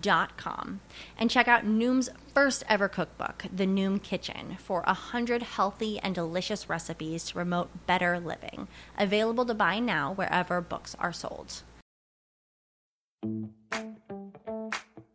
Dot 0.00 0.36
com 0.36 0.80
and 1.18 1.30
check 1.30 1.48
out 1.48 1.64
Noom's 1.64 2.10
first 2.34 2.64
ever 2.68 2.88
cookbook, 2.88 3.44
The 3.52 3.66
Noom 3.66 4.02
Kitchen, 4.02 4.56
for 4.58 4.82
a 4.86 4.94
hundred 4.94 5.42
healthy 5.42 5.98
and 5.98 6.14
delicious 6.14 6.68
recipes 6.68 7.24
to 7.24 7.34
promote 7.34 7.86
better 7.86 8.20
living. 8.20 8.68
Available 8.98 9.44
to 9.46 9.54
buy 9.54 9.78
now 9.78 10.12
wherever 10.12 10.60
books 10.60 10.94
are 10.98 11.12
sold. 11.12 11.62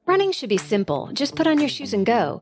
Running 0.05 0.31
should 0.31 0.49
be 0.49 0.57
simple. 0.57 1.09
Just 1.13 1.35
put 1.35 1.47
on 1.47 1.59
your 1.59 1.69
shoes 1.69 1.93
and 1.93 2.05
go. 2.05 2.41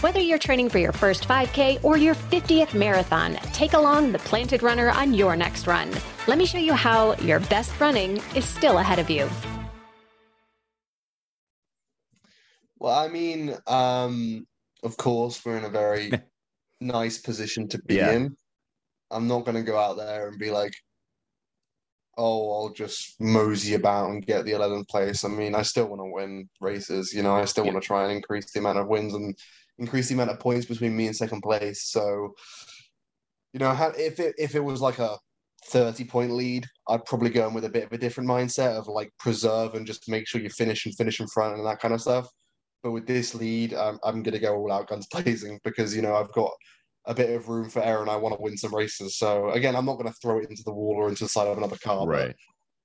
Whether 0.00 0.20
you're 0.20 0.38
training 0.38 0.70
for 0.70 0.78
your 0.78 0.92
first 0.92 1.28
5K 1.28 1.84
or 1.84 1.98
your 1.98 2.14
50th 2.14 2.72
marathon, 2.72 3.34
take 3.52 3.74
along 3.74 4.12
the 4.12 4.18
Planted 4.20 4.62
Runner 4.62 4.90
on 4.90 5.12
your 5.12 5.36
next 5.36 5.66
run. 5.66 5.90
Let 6.26 6.38
me 6.38 6.46
show 6.46 6.56
you 6.58 6.72
how 6.72 7.14
your 7.16 7.40
best 7.40 7.78
running 7.78 8.16
is 8.34 8.46
still 8.46 8.78
ahead 8.78 8.98
of 8.98 9.10
you. 9.10 9.28
Well, 12.78 12.94
I 12.98 13.08
mean, 13.08 13.54
um, 13.66 14.46
of 14.82 14.96
course, 14.96 15.44
we're 15.44 15.58
in 15.58 15.64
a 15.64 15.68
very 15.68 16.10
nice 16.80 17.18
position 17.18 17.68
to 17.68 17.78
be 17.82 17.96
Yeah. 17.96 18.12
in. 18.12 18.36
I'm 19.10 19.28
not 19.28 19.44
going 19.44 19.56
to 19.56 19.62
go 19.62 19.76
out 19.78 19.98
there 19.98 20.28
and 20.28 20.38
be 20.38 20.50
like, 20.50 20.72
oh, 22.16 22.52
I'll 22.52 22.72
just 22.72 23.20
mosey 23.20 23.74
about 23.74 24.10
and 24.10 24.24
get 24.24 24.46
the 24.46 24.52
11th 24.52 24.88
place. 24.88 25.24
I 25.24 25.28
mean, 25.28 25.54
I 25.54 25.60
still 25.62 25.88
want 25.88 26.00
to 26.00 26.10
win 26.10 26.48
races. 26.60 27.12
You 27.12 27.22
know, 27.22 27.34
I 27.36 27.44
still 27.44 27.66
Yeah. 27.66 27.72
want 27.72 27.82
to 27.82 27.86
try 27.86 28.04
and 28.04 28.12
increase 28.12 28.50
the 28.50 28.60
amount 28.60 28.78
of 28.78 28.86
wins 28.88 29.12
and 29.12 29.36
increase 29.80 30.08
the 30.08 30.14
amount 30.14 30.30
of 30.30 30.38
points 30.38 30.66
between 30.66 30.96
me 30.96 31.06
and 31.06 31.16
second 31.16 31.40
place. 31.40 31.84
So, 31.84 32.34
you 33.52 33.58
know, 33.58 33.72
if 33.98 34.20
it 34.20 34.34
if 34.38 34.54
it 34.54 34.62
was 34.62 34.80
like 34.80 34.98
a 34.98 35.18
30 35.66 36.04
point 36.04 36.32
lead, 36.32 36.66
I'd 36.88 37.04
probably 37.04 37.30
go 37.30 37.48
in 37.48 37.54
with 37.54 37.64
a 37.64 37.70
bit 37.70 37.84
of 37.84 37.92
a 37.92 37.98
different 37.98 38.28
mindset 38.28 38.78
of 38.78 38.86
like 38.86 39.10
preserve 39.18 39.74
and 39.74 39.86
just 39.86 40.08
make 40.08 40.28
sure 40.28 40.40
you 40.40 40.50
finish 40.50 40.86
and 40.86 40.94
finish 40.94 41.20
in 41.20 41.26
front 41.26 41.56
and 41.56 41.66
that 41.66 41.80
kind 41.80 41.94
of 41.94 42.00
stuff. 42.00 42.28
But 42.82 42.92
with 42.92 43.06
this 43.06 43.34
lead, 43.34 43.74
um, 43.74 43.98
I'm 44.04 44.22
going 44.22 44.34
to 44.34 44.38
go 44.38 44.54
all 44.54 44.72
out 44.72 44.88
guns 44.88 45.06
blazing 45.12 45.58
because, 45.64 45.94
you 45.94 46.02
know, 46.02 46.14
I've 46.14 46.32
got 46.32 46.52
a 47.06 47.14
bit 47.14 47.30
of 47.30 47.48
room 47.48 47.68
for 47.68 47.82
error 47.82 48.02
and 48.02 48.10
I 48.10 48.16
want 48.16 48.36
to 48.36 48.42
win 48.42 48.56
some 48.56 48.74
races. 48.74 49.18
So 49.18 49.50
again, 49.50 49.74
I'm 49.74 49.86
not 49.86 49.94
going 49.94 50.10
to 50.10 50.18
throw 50.20 50.38
it 50.38 50.48
into 50.48 50.62
the 50.64 50.72
wall 50.72 50.94
or 50.96 51.08
into 51.08 51.24
the 51.24 51.28
side 51.28 51.48
of 51.48 51.58
another 51.58 51.78
car. 51.82 52.06
But, 52.28 52.36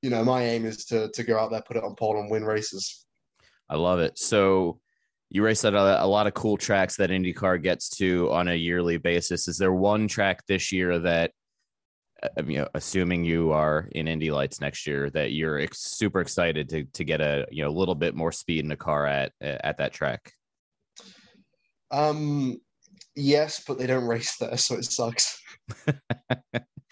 you 0.01 0.09
know, 0.09 0.23
my 0.23 0.43
aim 0.43 0.65
is 0.65 0.85
to 0.85 1.09
to 1.13 1.23
go 1.23 1.37
out 1.37 1.51
there, 1.51 1.61
put 1.61 1.77
it 1.77 1.83
on 1.83 1.95
pole 1.95 2.19
and 2.19 2.29
win 2.29 2.43
races. 2.43 3.05
I 3.69 3.75
love 3.75 3.99
it. 3.99 4.17
So 4.19 4.79
you 5.29 5.43
race 5.43 5.65
at 5.65 5.73
a, 5.73 6.03
a 6.03 6.07
lot 6.07 6.27
of 6.27 6.33
cool 6.33 6.57
tracks 6.57 6.95
that 6.97 7.09
IndyCar 7.09 7.61
gets 7.61 7.89
to 7.97 8.31
on 8.31 8.47
a 8.47 8.53
yearly 8.55 8.97
basis. 8.97 9.47
Is 9.47 9.57
there 9.57 9.73
one 9.73 10.07
track 10.07 10.43
this 10.47 10.71
year 10.71 10.99
that, 10.99 11.31
uh, 12.23 12.43
you 12.45 12.59
know, 12.59 12.67
assuming 12.75 13.23
you 13.25 13.51
are 13.51 13.89
in 13.93 14.07
Indy 14.07 14.31
Lights 14.31 14.61
next 14.61 14.85
year, 14.87 15.09
that 15.11 15.31
you're 15.31 15.59
ex- 15.59 15.81
super 15.97 16.21
excited 16.21 16.69
to 16.69 16.85
to 16.93 17.03
get 17.03 17.21
a 17.21 17.45
you 17.51 17.63
know 17.63 17.69
a 17.69 17.77
little 17.77 17.95
bit 17.95 18.15
more 18.15 18.31
speed 18.31 18.59
in 18.59 18.69
the 18.69 18.75
car 18.75 19.05
at 19.07 19.31
at 19.41 19.77
that 19.79 19.93
track? 19.93 20.31
Um, 21.91 22.57
yes, 23.15 23.63
but 23.67 23.77
they 23.77 23.87
don't 23.87 24.05
race 24.07 24.37
there, 24.37 24.57
so 24.57 24.75
it 24.75 24.85
sucks. 24.85 25.39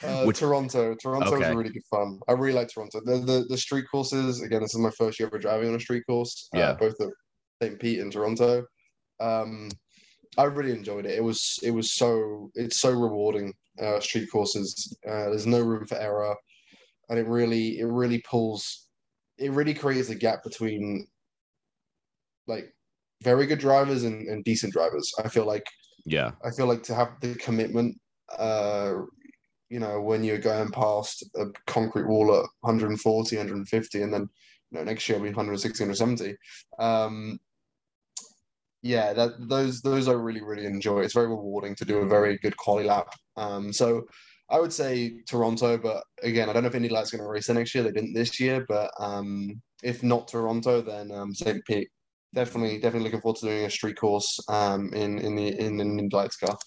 Uh, 0.03 0.25
Which- 0.25 0.39
Toronto, 0.39 0.95
Toronto 1.01 1.33
Okay. 1.35 1.47
is 1.49 1.55
really 1.55 1.69
good 1.69 1.85
fun. 1.89 2.19
I 2.27 2.33
really 2.33 2.51
like 2.51 2.67
Toronto. 2.67 2.99
The, 3.05 3.19
the 3.19 3.45
the 3.47 3.57
street 3.57 3.85
courses 3.89 4.41
again. 4.41 4.61
This 4.61 4.73
is 4.73 4.79
my 4.81 4.89
first 4.89 5.17
year 5.17 5.27
ever 5.27 5.39
driving 5.39 5.69
on 5.69 5.75
a 5.75 5.79
street 5.79 6.03
course. 6.09 6.49
uh, 6.53 6.57
Yeah. 6.59 6.73
both 6.73 6.99
at 6.99 7.07
St. 7.61 7.79
Pete 7.79 7.99
and 7.99 8.11
Toronto. 8.11 8.65
Um, 9.19 9.69
I 10.37 10.43
really 10.45 10.71
enjoyed 10.71 11.05
it. 11.05 11.15
It 11.17 11.23
was 11.23 11.59
it 11.63 11.71
was 11.71 11.93
so 11.93 12.51
it's 12.55 12.79
so 12.79 12.91
rewarding. 12.91 13.53
Uh, 13.81 13.99
street 13.99 14.29
courses. 14.31 14.95
Uh, 15.07 15.29
there's 15.29 15.47
no 15.47 15.59
room 15.59 15.85
for 15.87 15.97
error, 15.97 16.35
and 17.09 17.17
it 17.17 17.27
really 17.27 17.79
it 17.79 17.85
really 17.85 18.19
pulls. 18.19 18.87
It 19.37 19.51
really 19.51 19.73
creates 19.73 20.09
a 20.09 20.15
gap 20.15 20.43
between 20.43 21.07
like 22.47 22.73
very 23.23 23.45
good 23.45 23.59
drivers 23.59 24.03
and, 24.03 24.27
and 24.27 24.43
decent 24.43 24.73
drivers. 24.73 25.11
I 25.23 25.27
feel 25.29 25.45
like 25.45 25.65
Yeah, 26.05 26.31
I 26.43 26.51
feel 26.51 26.67
like 26.67 26.83
to 26.83 26.95
have 26.95 27.19
the 27.21 27.35
commitment, 27.35 27.99
uh, 28.37 28.93
you 29.69 29.79
know, 29.79 30.01
when 30.01 30.23
you're 30.23 30.37
going 30.37 30.69
past 30.69 31.23
a 31.35 31.45
concrete 31.65 32.07
wall 32.07 32.33
at 32.35 32.45
140, 32.61 33.37
150, 33.37 34.01
and 34.01 34.13
then, 34.13 34.29
know, 34.79 34.83
next 34.83 35.07
year 35.07 35.17
will 35.17 35.23
be 35.23 35.29
160, 35.29 35.83
170. 35.83 36.35
Um, 36.79 37.39
yeah, 38.81 39.13
that 39.13 39.31
those 39.47 39.81
those 39.81 40.07
I 40.09 40.11
really 40.11 40.41
really 40.43 40.65
enjoy. 40.65 40.99
It's 40.99 41.13
very 41.13 41.27
rewarding 41.27 41.73
to 41.75 41.85
do 41.85 41.99
a 41.99 42.07
very 42.07 42.37
good 42.39 42.57
quality 42.57 42.87
lap. 42.87 43.07
Um, 43.37 43.71
so 43.71 44.03
I 44.49 44.59
would 44.59 44.73
say 44.73 45.21
Toronto, 45.27 45.77
but 45.77 46.03
again, 46.21 46.49
I 46.49 46.53
don't 46.53 46.63
know 46.63 46.69
if 46.69 46.75
Indy 46.75 46.89
Light's 46.89 47.11
going 47.11 47.23
to 47.23 47.27
race 47.27 47.47
there 47.47 47.55
next 47.55 47.73
year. 47.73 47.83
They 47.83 47.91
didn't 47.91 48.13
this 48.13 48.39
year, 48.39 48.65
but 48.67 48.91
um, 48.99 49.61
if 49.83 50.03
not 50.03 50.27
Toronto, 50.27 50.81
then 50.81 51.11
um, 51.11 51.33
St. 51.33 51.63
Pete. 51.65 51.89
definitely, 52.35 52.75
definitely 52.79 53.05
looking 53.05 53.21
forward 53.21 53.39
to 53.39 53.45
doing 53.45 53.65
a 53.65 53.69
street 53.69 53.95
course 53.95 54.39
um, 54.49 54.93
in 54.93 55.17
in 55.19 55.35
the 55.35 55.59
in 55.59 55.79
an 55.79 55.97
Indy 55.99 56.15
Lights 56.15 56.37
car. 56.37 56.57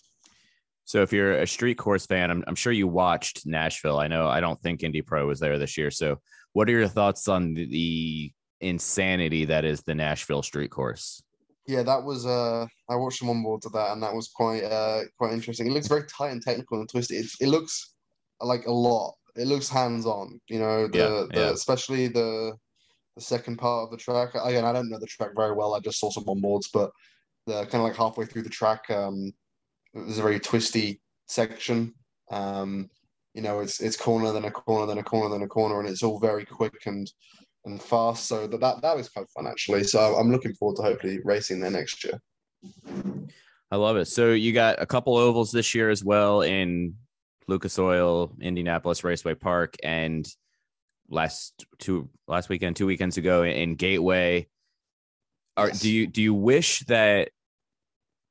So 0.87 1.03
if 1.03 1.13
you're 1.13 1.39
a 1.39 1.47
street 1.47 1.77
course 1.79 2.07
fan, 2.07 2.31
I'm, 2.31 2.45
I'm 2.47 2.55
sure 2.55 2.73
you 2.73 2.87
watched 2.87 3.45
Nashville. 3.45 3.99
I 3.99 4.07
know 4.07 4.29
I 4.29 4.39
don't 4.41 4.61
think 4.63 4.85
Indy 4.85 5.03
Pro 5.03 5.27
was 5.27 5.41
there 5.41 5.59
this 5.59 5.77
year. 5.77 5.91
So 5.91 6.21
what 6.53 6.69
are 6.69 6.73
your 6.73 6.87
thoughts 6.87 7.27
on 7.27 7.55
the, 7.55 7.67
the 7.67 8.33
insanity 8.61 9.45
that 9.47 9.65
is 9.65 9.83
the 9.83 9.97
Nashville 9.97 10.43
street 10.45 10.71
course? 10.71 11.23
Yeah, 11.67 11.83
that 11.83 12.05
was 12.05 12.25
uh 12.25 12.67
I 12.89 12.95
watched 12.95 13.19
some 13.19 13.29
onboards 13.29 13.67
of 13.67 13.73
that 13.73 13.91
and 13.91 14.03
that 14.05 14.15
was 14.15 14.29
quite 14.29 14.63
uh 14.63 15.01
quite 15.19 15.33
interesting. 15.33 15.67
It 15.67 15.73
looks 15.73 15.89
very 15.89 16.05
tight 16.07 16.31
and 16.31 16.41
technical 16.41 16.79
and 16.79 16.89
twisted. 16.89 17.25
It, 17.25 17.31
it 17.41 17.49
looks 17.49 17.95
like 18.41 18.67
a 18.67 18.73
lot. 18.73 19.15
It 19.35 19.49
looks 19.49 19.69
hands 19.69 20.07
on, 20.07 20.41
you 20.49 20.61
know, 20.61 20.87
the, 20.87 20.99
Yeah, 20.99 21.09
the 21.09 21.41
yeah. 21.41 21.51
especially 21.51 22.07
the 22.07 22.55
the 23.17 23.23
second 23.23 23.57
part 23.57 23.87
of 23.87 23.91
the 23.91 23.97
track. 23.97 24.31
Again, 24.41 24.65
I 24.65 24.73
don't 24.73 24.89
know 24.89 25.01
the 25.01 25.07
track 25.07 25.31
very 25.35 25.53
well. 25.53 25.75
I 25.75 25.81
just 25.81 25.99
saw 25.99 26.11
some 26.11 26.25
onboards, 26.27 26.69
but 26.73 26.93
the 27.47 27.63
kind 27.63 27.75
of 27.75 27.81
like 27.83 27.97
halfway 27.97 28.27
through 28.27 28.43
the 28.43 28.51
track, 28.51 28.89
um 28.91 29.33
it 29.97 30.07
was 30.07 30.19
a 30.19 30.23
very 30.23 30.41
twisty 30.41 31.01
section. 31.27 31.95
Um, 32.31 32.91
you 33.35 33.43
know, 33.43 33.61
it's 33.61 33.81
it's 33.81 33.97
corner, 33.97 34.33
then 34.33 34.45
a 34.45 34.51
corner, 34.51 34.87
then 34.87 34.99
a 34.99 35.03
corner, 35.03 35.35
then 35.35 35.45
a 35.45 35.49
corner, 35.49 35.81
and 35.81 35.89
it's 35.89 36.03
all 36.03 36.19
very 36.19 36.45
quick 36.45 36.75
and 36.87 37.11
and 37.65 37.83
fast. 37.83 38.27
So 38.27 38.47
that 38.47 38.61
that, 38.61 38.83
that 38.83 38.97
was 38.97 39.09
quite 39.09 39.29
fun 39.31 39.47
actually. 39.47 39.85
So 39.85 40.17
I'm 40.17 40.31
looking 40.31 40.55
forward 40.55 40.77
to 40.77 40.83
hopefully 40.83 41.21
racing 41.25 41.61
there 41.61 41.71
next 41.71 42.05
year. 42.05 42.21
I 43.71 43.77
love 43.77 43.97
it. 43.97 44.07
So 44.07 44.33
you 44.33 44.53
got 44.53 44.81
a 44.81 44.87
couple 44.87 45.17
ovals 45.17 45.51
this 45.51 45.75
year 45.75 45.91
as 45.91 46.05
well 46.05 46.43
in 46.43 46.95
Lucas 47.49 47.79
Oil, 47.79 48.33
Indianapolis 48.41 49.03
Raceway 49.03 49.35
Park, 49.35 49.77
and 49.83 50.27
last 51.09 51.65
two 51.79 52.09
last 52.29 52.49
weekend, 52.49 52.77
two 52.77 52.87
weekends 52.87 53.17
ago 53.17 53.43
in 53.45 53.75
Gateway. 53.75 54.47
Are, 55.57 55.69
Yes. 55.69 55.81
Do 55.81 55.91
you 55.91 56.07
do 56.07 56.23
you 56.23 56.35
wish 56.35 56.81
that? 56.87 57.31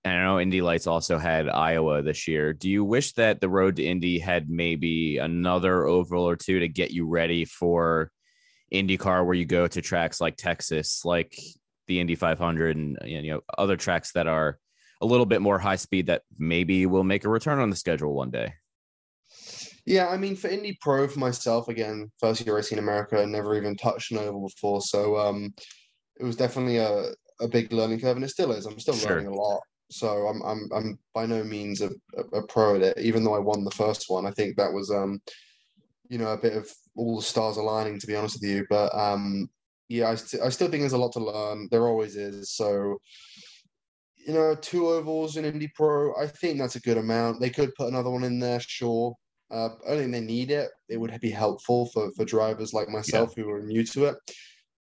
And 0.05 0.13
I 0.19 0.23
know 0.23 0.39
Indy 0.39 0.61
Lights 0.61 0.85
also 0.85 1.17
had 1.17 1.49
Iowa 1.49 2.03
this 2.03 2.27
year. 2.27 2.53
Do 2.53 2.69
you 2.69 2.85
wish 2.85 3.13
that 3.13 3.41
the 3.41 3.49
Road 3.49 3.77
to 3.77 3.83
Indy 3.83 4.19
had 4.19 4.47
maybe 4.49 5.17
another 5.17 5.85
oval 5.85 6.23
or 6.23 6.35
two 6.35 6.59
to 6.59 6.67
get 6.67 6.91
you 6.91 7.07
ready 7.07 7.43
for 7.43 8.11
IndyCar, 8.71 9.25
where 9.25 9.33
you 9.33 9.45
go 9.45 9.65
to 9.65 9.81
tracks 9.81 10.21
like 10.21 10.37
Texas, 10.37 11.03
like 11.05 11.35
the 11.87 11.99
Indy 11.99 12.13
500, 12.13 12.77
and 12.77 12.97
you 13.03 13.33
know 13.33 13.41
other 13.57 13.75
tracks 13.75 14.11
that 14.11 14.27
are 14.27 14.59
a 15.01 15.07
little 15.07 15.25
bit 15.25 15.41
more 15.41 15.57
high 15.57 15.75
speed 15.75 16.05
that 16.05 16.21
maybe 16.37 16.85
will 16.85 17.03
make 17.03 17.25
a 17.25 17.29
return 17.29 17.57
on 17.57 17.71
the 17.71 17.75
schedule 17.75 18.13
one 18.13 18.29
day. 18.29 18.53
Yeah, 19.87 20.07
I 20.09 20.17
mean, 20.17 20.35
for 20.35 20.49
Indy 20.49 20.77
Pro, 20.81 21.07
for 21.07 21.19
myself, 21.19 21.67
again, 21.67 22.11
first 22.19 22.45
year 22.45 22.55
racing 22.55 22.77
in 22.77 22.83
America, 22.83 23.25
never 23.25 23.55
even 23.55 23.75
touched 23.75 24.11
an 24.11 24.19
oval 24.19 24.47
before. 24.47 24.81
So 24.81 25.17
um, 25.17 25.53
it 26.19 26.23
was 26.23 26.35
definitely 26.35 26.77
a, 26.77 27.11
a 27.41 27.47
big 27.47 27.73
learning 27.73 28.01
curve, 28.01 28.17
and 28.17 28.25
it 28.25 28.29
still 28.29 28.51
is. 28.51 28.67
I'm 28.67 28.79
still 28.79 28.93
Sure. 28.93 29.09
learning 29.11 29.27
a 29.27 29.33
lot. 29.33 29.61
So 29.89 30.27
I'm 30.27 30.41
I'm 30.41 30.69
I'm 30.73 30.99
by 31.13 31.25
no 31.25 31.43
means 31.43 31.81
a, 31.81 31.91
a, 32.17 32.39
a 32.39 32.47
pro 32.47 32.75
at 32.75 32.81
it. 32.81 32.97
Even 32.97 33.23
though 33.23 33.35
I 33.35 33.39
won 33.39 33.63
the 33.63 33.71
first 33.71 34.05
one, 34.07 34.25
I 34.25 34.31
think 34.31 34.57
that 34.57 34.71
was 34.71 34.91
um, 34.91 35.21
you 36.09 36.17
know, 36.17 36.29
a 36.29 36.37
bit 36.37 36.53
of 36.53 36.69
all 36.95 37.17
the 37.17 37.21
stars 37.21 37.57
aligning, 37.57 37.99
to 37.99 38.07
be 38.07 38.15
honest 38.15 38.41
with 38.41 38.49
you. 38.49 38.65
But 38.69 38.93
um, 38.95 39.49
yeah, 39.89 40.09
I, 40.09 40.15
st- 40.15 40.43
I 40.43 40.49
still 40.49 40.69
think 40.69 40.81
there's 40.81 40.93
a 40.93 40.97
lot 40.97 41.13
to 41.13 41.19
learn. 41.19 41.67
There 41.71 41.87
always 41.87 42.15
is. 42.15 42.51
So 42.51 42.97
you 44.25 44.33
know, 44.33 44.55
two 44.55 44.87
ovals 44.87 45.37
in 45.37 45.45
Indy 45.45 45.71
Pro, 45.75 46.15
I 46.15 46.27
think 46.27 46.57
that's 46.57 46.75
a 46.75 46.81
good 46.81 46.97
amount. 46.97 47.39
They 47.39 47.51
could 47.51 47.75
put 47.75 47.89
another 47.89 48.09
one 48.09 48.23
in 48.23 48.39
there, 48.39 48.59
sure. 48.59 49.13
Uh, 49.51 49.69
I 49.85 49.89
don't 49.89 49.99
think 49.99 50.11
they 50.13 50.21
need 50.21 50.49
it. 50.49 50.71
It 50.89 50.97
would 50.97 51.15
be 51.21 51.29
helpful 51.29 51.89
for, 51.93 52.11
for 52.13 52.25
drivers 52.25 52.73
like 52.73 52.89
myself 52.89 53.35
who 53.35 53.49
are 53.51 53.61
new 53.61 53.85
to 53.85 54.05
it. 54.05 54.15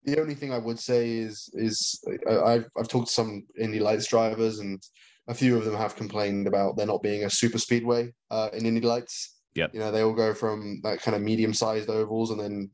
The 0.05 0.20
only 0.20 0.36
thing 0.36 0.51
I 0.53 0.58
would 0.58 0.79
say 0.79 1.12
is 1.12 1.50
is 1.53 2.03
I, 2.29 2.38
I've 2.39 2.65
I've 2.77 2.88
talked 2.88 3.08
to 3.08 3.13
some 3.13 3.43
Indy 3.60 3.79
Lights 3.79 4.08
drivers 4.08 4.60
and 4.60 4.81
a 5.27 5.34
few 5.34 5.58
of 5.58 5.65
them 5.65 5.75
have 5.75 5.96
complained 5.96 6.48
about 6.48 6.75
there 6.75 6.88
not 6.88 7.03
being 7.03 7.24
a 7.24 7.29
super 7.29 7.60
speedway 7.60 8.12
uh, 8.31 8.50
in 8.53 8.65
Indy 8.65 8.81
Lights. 8.81 9.38
Yep. 9.55 9.74
You 9.74 9.79
know, 9.79 9.91
they 9.91 10.01
all 10.01 10.13
go 10.13 10.34
from 10.34 10.79
that 10.84 11.01
kind 11.01 11.15
of 11.15 11.22
medium 11.22 11.53
sized 11.53 11.89
ovals 11.89 12.31
and 12.31 12.39
then 12.39 12.72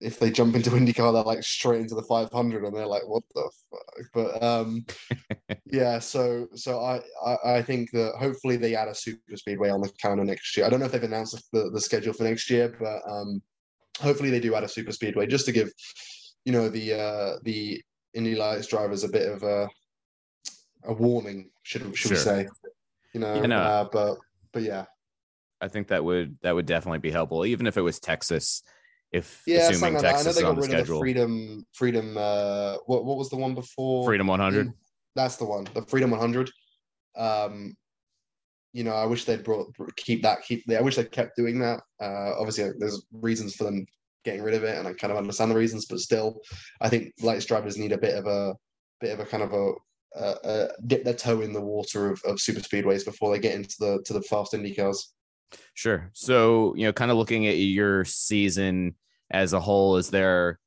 if 0.00 0.18
they 0.18 0.30
jump 0.30 0.54
into 0.54 0.70
IndyCar, 0.70 1.12
they're 1.12 1.22
like 1.22 1.42
straight 1.42 1.80
into 1.80 1.94
the 1.94 2.02
500 2.02 2.64
and 2.64 2.76
they're 2.76 2.86
like, 2.86 3.06
what 3.06 3.22
the 3.34 3.50
fuck? 3.70 4.06
But 4.12 4.42
um, 4.42 4.84
yeah, 5.66 5.98
so 5.98 6.48
so 6.54 6.80
I, 6.80 7.00
I 7.24 7.56
I 7.56 7.62
think 7.62 7.90
that 7.92 8.12
hopefully 8.18 8.56
they 8.56 8.74
add 8.74 8.88
a 8.88 8.94
super 8.94 9.36
speedway 9.36 9.70
on 9.70 9.80
the 9.80 9.90
calendar 10.00 10.24
next 10.24 10.56
year. 10.56 10.66
I 10.66 10.68
don't 10.68 10.80
know 10.80 10.86
if 10.86 10.92
they've 10.92 11.02
announced 11.02 11.48
the, 11.52 11.70
the 11.70 11.80
schedule 11.80 12.12
for 12.12 12.24
next 12.24 12.50
year, 12.50 12.76
but 12.78 13.00
um, 13.10 13.40
hopefully 13.98 14.30
they 14.30 14.40
do 14.40 14.54
add 14.54 14.64
a 14.64 14.68
super 14.68 14.92
speedway 14.92 15.26
just 15.26 15.46
to 15.46 15.52
give 15.52 15.70
you 16.46 16.52
know 16.52 16.70
the 16.70 16.94
uh, 16.94 17.36
the 17.42 17.82
Indy 18.14 18.36
Lights 18.36 18.68
drivers 18.68 19.04
a 19.04 19.08
bit 19.08 19.30
of 19.30 19.42
a 19.42 19.68
a 20.84 20.94
warning, 20.94 21.50
should 21.64 21.94
should 21.98 22.12
we 22.12 22.16
say? 22.16 22.48
You 23.12 23.20
know, 23.20 23.34
Yeah, 23.34 23.46
no. 23.46 23.56
uh, 23.58 23.88
but 23.92 24.18
but 24.52 24.62
yeah, 24.62 24.84
I 25.60 25.68
think 25.68 25.88
that 25.88 26.02
would 26.04 26.38
that 26.42 26.54
would 26.54 26.64
definitely 26.66 27.00
be 27.00 27.10
helpful, 27.10 27.44
even 27.44 27.66
if 27.66 27.76
it 27.76 27.82
was 27.82 27.98
Texas. 27.98 28.62
If 29.12 29.42
yeah. 29.46 29.68
assuming 29.68 29.94
like 29.94 30.02
that. 30.02 30.08
I 30.08 30.18
know 30.18 30.24
Texas 30.24 30.36
they 30.36 30.42
got 30.42 30.50
on 30.50 30.54
the 30.56 30.60
rid 30.62 30.70
of 30.70 30.76
the 30.76 30.84
schedule, 30.84 31.00
Freedom 31.00 31.66
Freedom. 31.72 32.16
Uh, 32.16 32.76
what 32.86 33.04
what 33.04 33.18
was 33.18 33.28
the 33.28 33.36
one 33.36 33.54
before? 33.54 34.04
Freedom 34.06 34.28
100. 34.28 34.72
That's 35.16 35.36
the 35.36 35.44
one, 35.44 35.66
the 35.74 35.82
Freedom 35.82 36.10
100. 36.10 36.50
Um, 37.16 37.74
you 38.72 38.84
know, 38.84 38.92
I 38.92 39.06
wish 39.06 39.24
they'd 39.24 39.42
brought 39.42 39.74
keep 39.96 40.22
that 40.22 40.42
keep. 40.42 40.64
I 40.70 40.80
wish 40.80 40.96
they 40.96 41.04
kept 41.04 41.36
doing 41.36 41.58
that. 41.60 41.80
Uh, 42.00 42.34
obviously, 42.38 42.70
there's 42.78 43.04
reasons 43.10 43.56
for 43.56 43.64
them 43.64 43.86
getting 44.26 44.42
rid 44.42 44.54
of 44.54 44.64
it, 44.64 44.76
and 44.76 44.86
I 44.86 44.92
kind 44.92 45.10
of 45.10 45.16
understand 45.16 45.50
the 45.50 45.56
reasons, 45.56 45.86
but 45.86 46.00
still, 46.00 46.40
I 46.82 46.90
think 46.90 47.14
lights 47.22 47.46
drivers 47.46 47.78
need 47.78 47.92
a 47.92 47.98
bit 47.98 48.18
of 48.18 48.26
a 48.26 48.54
bit 49.00 49.12
of 49.12 49.20
a 49.20 49.24
kind 49.24 49.42
of 49.42 49.52
a, 49.52 49.72
a, 50.44 50.68
dip 50.86 51.04
their 51.04 51.14
toe 51.14 51.40
in 51.40 51.52
the 51.52 51.60
water 51.60 52.10
of, 52.10 52.20
of 52.24 52.40
super 52.40 52.60
speedways 52.60 53.04
before 53.04 53.32
they 53.32 53.38
get 53.38 53.54
into 53.54 53.76
the 53.78 54.02
to 54.04 54.12
the 54.12 54.22
fast 54.22 54.52
Indy 54.52 54.74
cars. 54.74 55.14
Sure. 55.74 56.10
So, 56.12 56.74
you 56.74 56.84
know, 56.84 56.92
kind 56.92 57.10
of 57.10 57.16
looking 57.16 57.46
at 57.46 57.56
your 57.56 58.04
season 58.04 58.96
as 59.30 59.52
a 59.52 59.60
whole, 59.60 59.96
is 59.96 60.10
there 60.10 60.58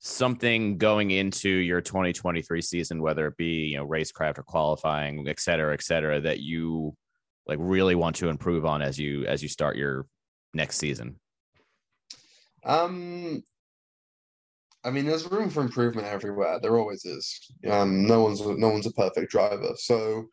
something 0.00 0.76
going 0.76 1.12
into 1.12 1.48
your 1.48 1.80
2023 1.80 2.60
season, 2.60 3.00
whether 3.00 3.28
it 3.28 3.36
be, 3.36 3.68
you 3.68 3.76
know, 3.76 3.86
racecraft 3.86 4.38
or 4.38 4.42
qualifying, 4.42 5.28
et 5.28 5.38
cetera, 5.38 5.72
et 5.72 5.82
cetera, 5.82 6.20
that 6.20 6.40
you 6.40 6.96
like 7.46 7.58
really 7.60 7.94
want 7.94 8.16
to 8.16 8.28
improve 8.28 8.66
on 8.66 8.82
as 8.82 8.98
you 8.98 9.24
as 9.26 9.42
you 9.42 9.48
start 9.48 9.76
your 9.76 10.06
next 10.52 10.78
season? 10.78 11.20
Um, 12.64 13.42
I 14.84 14.90
mean, 14.90 15.06
there's 15.06 15.30
room 15.30 15.50
for 15.50 15.62
improvement 15.62 16.06
everywhere. 16.06 16.58
There 16.60 16.76
always 16.76 17.04
is. 17.04 17.52
Um, 17.70 18.06
no 18.06 18.22
one's 18.22 18.40
no 18.40 18.68
one's 18.68 18.86
a 18.86 18.92
perfect 18.92 19.30
driver. 19.30 19.72
So, 19.76 20.26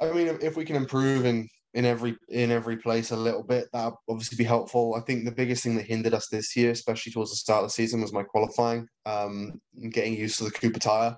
I 0.00 0.10
mean, 0.12 0.28
if, 0.28 0.42
if 0.42 0.56
we 0.56 0.64
can 0.64 0.76
improve 0.76 1.24
in 1.24 1.48
in 1.74 1.86
every 1.86 2.16
in 2.28 2.50
every 2.50 2.76
place 2.76 3.10
a 3.10 3.16
little 3.16 3.42
bit, 3.42 3.68
that 3.72 3.92
obviously 4.08 4.36
be 4.36 4.44
helpful. 4.44 4.94
I 4.96 5.00
think 5.00 5.24
the 5.24 5.32
biggest 5.32 5.62
thing 5.62 5.76
that 5.76 5.86
hindered 5.86 6.14
us 6.14 6.28
this 6.28 6.54
year, 6.56 6.70
especially 6.70 7.12
towards 7.12 7.30
the 7.30 7.36
start 7.36 7.64
of 7.64 7.70
the 7.70 7.74
season, 7.74 8.02
was 8.02 8.12
my 8.12 8.22
qualifying. 8.22 8.86
Um, 9.06 9.60
getting 9.90 10.14
used 10.14 10.38
to 10.38 10.44
the 10.44 10.50
Cooper 10.50 10.80
tire. 10.80 11.16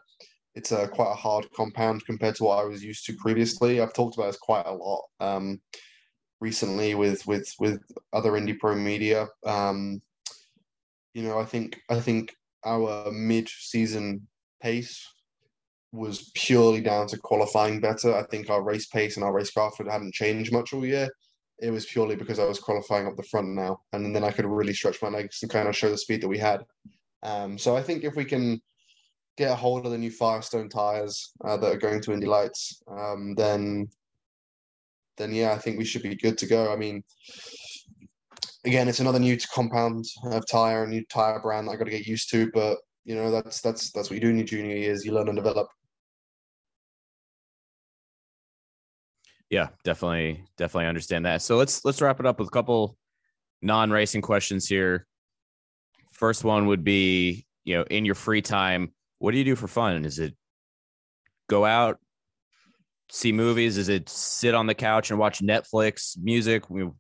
It's 0.55 0.71
a 0.71 0.87
quite 0.87 1.11
a 1.11 1.17
hard 1.17 1.49
compound 1.57 2.07
compared 2.07 2.37
to 2.37 2.45
what 2.45 2.61
I 2.61 2.65
was 2.65 2.85
used 2.85 3.07
to 3.07 3.17
previously. 3.17 3.81
I've 3.81 3.93
talked 3.93 4.17
about 4.17 4.27
this 4.27 4.37
quite 4.37 4.67
a 4.67 4.73
lot. 4.73 5.03
Um, 5.19 5.61
recently 6.45 6.95
with 6.95 7.27
with 7.27 7.47
with 7.59 7.81
other 8.13 8.37
Indy 8.37 8.55
Pro 8.55 8.75
media. 8.75 9.21
Um, 9.57 10.03
you 11.15 11.23
know, 11.23 11.39
I 11.45 11.47
think 11.53 11.81
I 11.97 11.99
think 12.07 12.37
our 12.65 13.11
mid-season 13.11 14.27
pace 14.63 14.95
was 15.93 16.31
purely 16.35 16.83
down 16.91 17.07
to 17.09 17.19
qualifying 17.31 17.81
better. 17.81 18.11
I 18.15 18.25
think 18.31 18.51
our 18.51 18.63
race 18.63 18.87
pace 18.87 19.17
and 19.17 19.25
our 19.25 19.33
race 19.33 19.53
racecraft 19.53 19.91
hadn't 19.91 20.21
changed 20.23 20.53
much 20.53 20.73
all 20.73 20.85
year. 20.85 21.09
It 21.67 21.71
was 21.71 21.87
purely 21.87 22.17
because 22.17 22.41
I 22.41 22.47
was 22.53 22.59
qualifying 22.59 23.07
up 23.07 23.17
the 23.17 23.31
front 23.33 23.49
now, 23.65 23.73
and 23.93 24.15
then 24.15 24.25
I 24.25 24.33
could 24.35 24.47
really 24.47 24.75
stretch 24.75 25.01
my 25.03 25.09
legs 25.09 25.39
and 25.43 25.51
kind 25.51 25.69
of 25.69 25.77
show 25.77 25.91
the 25.91 26.05
speed 26.05 26.21
that 26.23 26.35
we 26.35 26.39
had. 26.39 26.61
Um, 27.23 27.57
so 27.57 27.77
I 27.77 27.83
think 27.83 28.05
if 28.05 28.17
we 28.17 28.25
can 28.25 28.61
get 29.37 29.53
a 29.53 29.55
hold 29.55 29.87
of 29.87 29.93
the 29.93 29.99
new 29.99 30.11
Firestone 30.11 30.69
tires 30.69 31.15
uh, 31.45 31.57
that 31.57 31.73
are 31.73 31.87
going 31.87 32.01
to 32.03 32.13
Indy 32.13 32.27
Lights, 32.27 32.83
um, 33.01 33.35
then 33.35 33.89
then 35.17 35.33
yeah, 35.33 35.53
I 35.53 35.59
think 35.59 35.79
we 35.79 35.85
should 35.85 36.03
be 36.03 36.15
good 36.15 36.39
to 36.39 36.47
go. 36.47 36.73
I 36.73 36.77
mean, 36.77 37.03
again, 38.65 38.89
it's 38.89 39.01
another 39.01 39.19
new 39.19 39.37
compound 39.53 40.05
of 40.25 40.45
tire, 40.51 40.85
a 40.85 40.89
new 40.89 41.05
tire 41.07 41.41
brand 41.41 41.69
that 41.69 41.73
I 41.73 41.77
got 41.77 41.85
to 41.85 41.91
get 41.91 42.07
used 42.07 42.31
to. 42.31 42.51
But 42.53 42.79
you 43.05 43.15
know, 43.15 43.31
that's 43.31 43.61
that's 43.61 43.91
that's 43.93 44.11
what 44.11 44.15
you 44.15 44.21
do 44.21 44.31
in 44.31 44.39
your 44.39 44.47
junior 44.47 44.77
years. 44.77 45.05
You 45.05 45.13
learn 45.13 45.29
and 45.29 45.37
develop. 45.37 45.69
Yeah, 49.51 49.69
definitely, 49.85 50.45
definitely 50.57 50.89
understand 50.89 51.27
that. 51.27 51.43
So 51.43 51.57
let's 51.57 51.85
let's 51.85 52.03
wrap 52.03 52.19
it 52.21 52.27
up 52.27 52.39
with 52.39 52.49
a 52.49 52.51
couple 52.51 52.97
non-racing 53.63 54.23
questions 54.23 54.67
here. 54.67 55.07
First 56.13 56.45
one 56.45 56.67
would 56.67 56.85
be, 56.85 57.47
you 57.65 57.77
know, 57.77 57.85
in 57.91 58.05
your 58.05 58.15
free 58.15 58.43
time, 58.43 58.93
what 59.19 59.33
do 59.33 59.39
you 59.39 59.45
do 59.45 59.57
for 59.57 59.69
fun? 59.69 60.05
Is 60.05 60.19
it 60.19 60.35
go 61.49 61.65
out, 61.65 61.99
see 63.11 63.33
movies? 63.33 63.77
Is 63.79 63.89
it 63.89 64.09
sit 64.09 64.55
on 64.55 64.67
the 64.67 64.75
couch 64.75 65.11
and 65.11 65.19
watch 65.19 65.41
Netflix, 65.41 66.17
music? 66.21 66.69
We- 66.71 66.91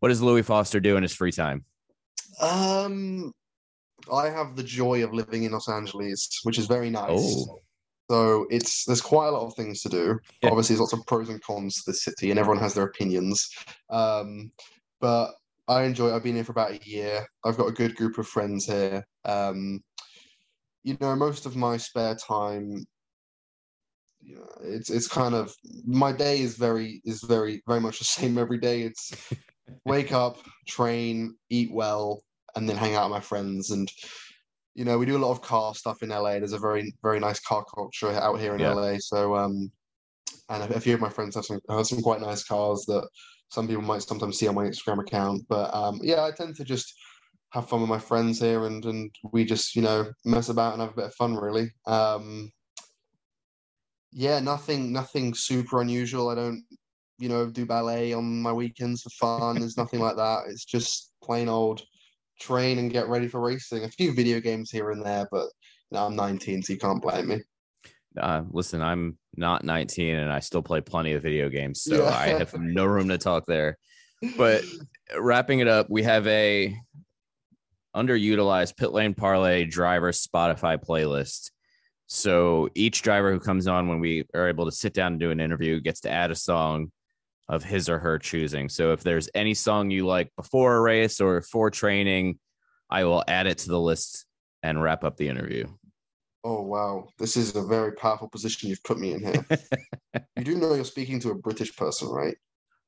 What 0.00 0.08
does 0.08 0.22
Louis 0.22 0.42
Foster 0.42 0.80
do 0.80 0.96
in 0.96 1.02
his 1.02 1.14
free 1.14 1.32
time? 1.32 1.64
Um, 2.40 3.32
I 4.12 4.30
have 4.30 4.56
the 4.56 4.62
joy 4.62 5.04
of 5.04 5.12
living 5.12 5.42
in 5.42 5.52
Los 5.52 5.68
Angeles, 5.68 6.40
which 6.44 6.58
is 6.58 6.66
very 6.66 6.88
nice. 6.90 7.10
Oh. 7.12 7.58
So 8.10 8.46
it's 8.50 8.84
there's 8.86 9.00
quite 9.00 9.28
a 9.28 9.30
lot 9.30 9.46
of 9.46 9.54
things 9.54 9.82
to 9.82 9.88
do. 9.88 10.18
Yeah. 10.42 10.50
Obviously, 10.50 10.74
there's 10.74 10.80
lots 10.80 10.92
of 10.94 11.06
pros 11.06 11.28
and 11.28 11.40
cons 11.42 11.76
to 11.76 11.90
the 11.90 11.94
city, 11.94 12.30
and 12.30 12.40
everyone 12.40 12.60
has 12.62 12.74
their 12.74 12.84
opinions. 12.84 13.48
Um, 13.88 14.50
but 15.00 15.32
I 15.68 15.82
enjoy. 15.84 16.12
I've 16.12 16.24
been 16.24 16.34
here 16.34 16.44
for 16.44 16.52
about 16.52 16.72
a 16.72 16.80
year. 16.82 17.24
I've 17.44 17.56
got 17.56 17.68
a 17.68 17.72
good 17.72 17.94
group 17.94 18.18
of 18.18 18.26
friends 18.26 18.66
here. 18.66 19.06
Um, 19.24 19.84
you 20.82 20.96
know, 21.00 21.14
most 21.14 21.46
of 21.46 21.54
my 21.54 21.76
spare 21.76 22.16
time, 22.16 22.84
you 24.20 24.36
know, 24.36 24.48
it's 24.62 24.90
it's 24.90 25.08
kind 25.08 25.34
of 25.34 25.54
my 25.86 26.12
day 26.12 26.40
is 26.40 26.56
very 26.56 27.00
is 27.04 27.22
very 27.22 27.62
very 27.66 27.80
much 27.80 27.98
the 27.98 28.04
same 28.04 28.38
every 28.38 28.58
day. 28.58 28.82
It's 28.82 29.12
wake 29.84 30.12
up, 30.12 30.38
train, 30.68 31.36
eat 31.48 31.72
well, 31.72 32.22
and 32.56 32.68
then 32.68 32.76
hang 32.76 32.94
out 32.94 33.10
with 33.10 33.16
my 33.16 33.20
friends. 33.20 33.70
And 33.70 33.90
you 34.74 34.84
know, 34.84 34.98
we 34.98 35.06
do 35.06 35.16
a 35.16 35.24
lot 35.24 35.32
of 35.32 35.42
car 35.42 35.74
stuff 35.74 36.02
in 36.02 36.10
LA. 36.10 36.38
There's 36.38 36.52
a 36.52 36.58
very 36.58 36.94
very 37.02 37.20
nice 37.20 37.40
car 37.40 37.64
culture 37.74 38.10
out 38.10 38.40
here 38.40 38.54
in 38.54 38.60
Yeah. 38.60 38.74
LA. 38.74 38.96
So 38.98 39.34
um, 39.36 39.70
and 40.48 40.62
a, 40.64 40.76
a 40.76 40.80
few 40.80 40.94
of 40.94 41.00
my 41.00 41.08
friends 41.08 41.34
have 41.34 41.44
some 41.44 41.60
have 41.68 41.86
some 41.86 42.02
quite 42.02 42.20
nice 42.20 42.44
cars 42.44 42.84
that 42.86 43.08
some 43.50 43.66
people 43.66 43.82
might 43.82 44.02
sometimes 44.02 44.38
see 44.38 44.48
on 44.48 44.54
my 44.54 44.64
Instagram 44.64 45.00
account. 45.00 45.42
But 45.48 45.74
um, 45.74 46.00
yeah, 46.02 46.24
I 46.24 46.30
tend 46.30 46.56
to 46.56 46.64
just 46.64 46.92
have 47.50 47.68
fun 47.68 47.80
with 47.80 47.90
my 47.90 47.98
friends 47.98 48.40
here, 48.40 48.66
and 48.66 48.84
and 48.84 49.10
we 49.32 49.44
just 49.44 49.74
you 49.74 49.82
know 49.82 50.12
mess 50.24 50.48
about 50.50 50.74
and 50.74 50.82
have 50.82 50.92
a 50.92 50.96
bit 50.96 51.04
of 51.06 51.14
fun, 51.14 51.36
really. 51.36 51.70
Um, 51.86 52.50
yeah, 54.12 54.40
nothing 54.40 54.92
nothing 54.92 55.34
super 55.34 55.80
unusual. 55.80 56.28
I 56.28 56.34
don't 56.34 56.64
you 57.18 57.28
know 57.28 57.46
do 57.46 57.66
ballet 57.66 58.12
on 58.12 58.42
my 58.42 58.52
weekends 58.52 59.02
for 59.02 59.10
fun. 59.10 59.58
There's 59.58 59.76
nothing 59.76 60.00
like 60.00 60.16
that. 60.16 60.44
It's 60.48 60.64
just 60.64 61.12
plain 61.22 61.48
old 61.48 61.82
train 62.40 62.78
and 62.78 62.90
get 62.90 63.08
ready 63.08 63.28
for 63.28 63.40
racing. 63.40 63.84
A 63.84 63.88
few 63.88 64.12
video 64.12 64.40
games 64.40 64.70
here 64.70 64.90
and 64.90 65.04
there, 65.04 65.28
but 65.30 65.44
you 65.90 65.98
know, 65.98 66.06
I'm 66.06 66.16
19, 66.16 66.62
so 66.62 66.72
you 66.72 66.78
can't 66.78 67.02
blame 67.02 67.28
me. 67.28 67.42
Uh, 68.18 68.42
listen, 68.50 68.82
I'm 68.82 69.18
not 69.36 69.64
19 69.64 70.16
and 70.16 70.32
I 70.32 70.40
still 70.40 70.62
play 70.62 70.80
plenty 70.80 71.12
of 71.12 71.22
video 71.22 71.48
games, 71.48 71.82
so 71.82 72.04
Yeah. 72.04 72.10
I 72.10 72.28
have 72.28 72.54
no 72.58 72.84
room 72.84 73.08
to 73.08 73.18
talk 73.18 73.44
there. 73.46 73.78
But 74.36 74.64
wrapping 75.16 75.60
it 75.60 75.68
up, 75.68 75.88
we 75.88 76.02
have 76.02 76.26
a 76.26 76.74
underutilized 77.94 78.76
pit 78.76 78.92
lane 78.92 79.14
parlay 79.14 79.64
driver 79.64 80.12
Spotify 80.12 80.78
playlist. 80.82 81.50
So 82.12 82.68
each 82.74 83.02
driver 83.02 83.32
who 83.32 83.38
comes 83.38 83.68
on 83.68 83.86
when 83.86 84.00
we 84.00 84.24
are 84.34 84.48
able 84.48 84.64
to 84.64 84.72
sit 84.72 84.94
down 84.94 85.12
and 85.12 85.20
do 85.20 85.30
an 85.30 85.38
interview 85.38 85.80
gets 85.80 86.00
to 86.00 86.10
add 86.10 86.32
a 86.32 86.34
song 86.34 86.90
of 87.48 87.62
his 87.62 87.88
or 87.88 88.00
her 88.00 88.18
choosing. 88.18 88.68
So 88.68 88.92
if 88.92 89.04
there's 89.04 89.28
any 89.32 89.54
song 89.54 89.90
you 89.90 90.06
like 90.06 90.32
before 90.36 90.76
a 90.76 90.80
race 90.80 91.20
or 91.20 91.40
for 91.40 91.70
training, 91.70 92.38
I 92.90 93.04
will 93.04 93.22
add 93.28 93.46
it 93.46 93.58
to 93.58 93.68
the 93.68 93.78
list 93.78 94.26
and 94.64 94.82
wrap 94.82 95.04
up 95.04 95.16
the 95.16 95.28
interview. 95.28 95.68
Oh 96.42 96.62
wow, 96.62 97.08
this 97.18 97.36
is 97.36 97.54
a 97.54 97.62
very 97.62 97.92
powerful 97.92 98.28
position 98.28 98.68
you've 98.68 98.82
put 98.82 98.98
me 98.98 99.12
in 99.12 99.20
here. 99.20 99.46
you 100.36 100.44
do 100.44 100.56
know 100.56 100.74
you're 100.74 100.84
speaking 100.84 101.20
to 101.20 101.30
a 101.30 101.34
British 101.34 101.76
person, 101.76 102.08
right? 102.08 102.36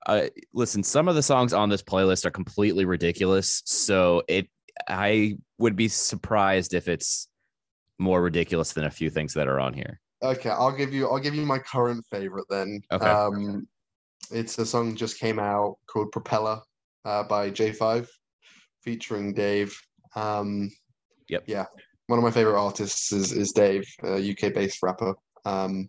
uh, 0.06 0.26
listen, 0.52 0.82
some 0.82 1.08
of 1.08 1.14
the 1.14 1.22
songs 1.22 1.52
on 1.52 1.68
this 1.68 1.82
playlist 1.82 2.24
are 2.24 2.30
completely 2.30 2.84
ridiculous. 2.84 3.62
So 3.66 4.22
it, 4.28 4.48
I 4.88 5.36
would 5.58 5.76
be 5.76 5.88
surprised 5.88 6.74
if 6.74 6.88
it's 6.88 7.28
more 8.02 8.22
ridiculous 8.22 8.72
than 8.72 8.84
a 8.84 8.90
few 8.90 9.08
things 9.08 9.32
that 9.34 9.48
are 9.48 9.60
on 9.60 9.72
here. 9.72 10.00
Okay, 10.22 10.50
I'll 10.50 10.72
give 10.72 10.92
you 10.92 11.08
I'll 11.08 11.18
give 11.18 11.34
you 11.34 11.46
my 11.46 11.58
current 11.58 12.04
favorite 12.10 12.46
then. 12.50 12.80
Okay. 12.92 13.06
Um 13.06 13.66
it's 14.30 14.58
a 14.58 14.66
song 14.66 14.94
just 14.94 15.18
came 15.18 15.38
out 15.38 15.76
called 15.86 16.12
Propeller 16.12 16.60
uh, 17.04 17.24
by 17.24 17.50
J5 17.50 18.06
featuring 18.82 19.32
Dave. 19.32 19.74
Um 20.14 20.70
Yep. 21.28 21.44
Yeah. 21.46 21.66
One 22.08 22.18
of 22.18 22.24
my 22.24 22.30
favorite 22.30 22.60
artists 22.60 23.12
is 23.12 23.32
is 23.32 23.52
Dave, 23.52 23.84
a 24.04 24.30
UK 24.30 24.52
based 24.52 24.82
rapper. 24.82 25.14
Um 25.44 25.88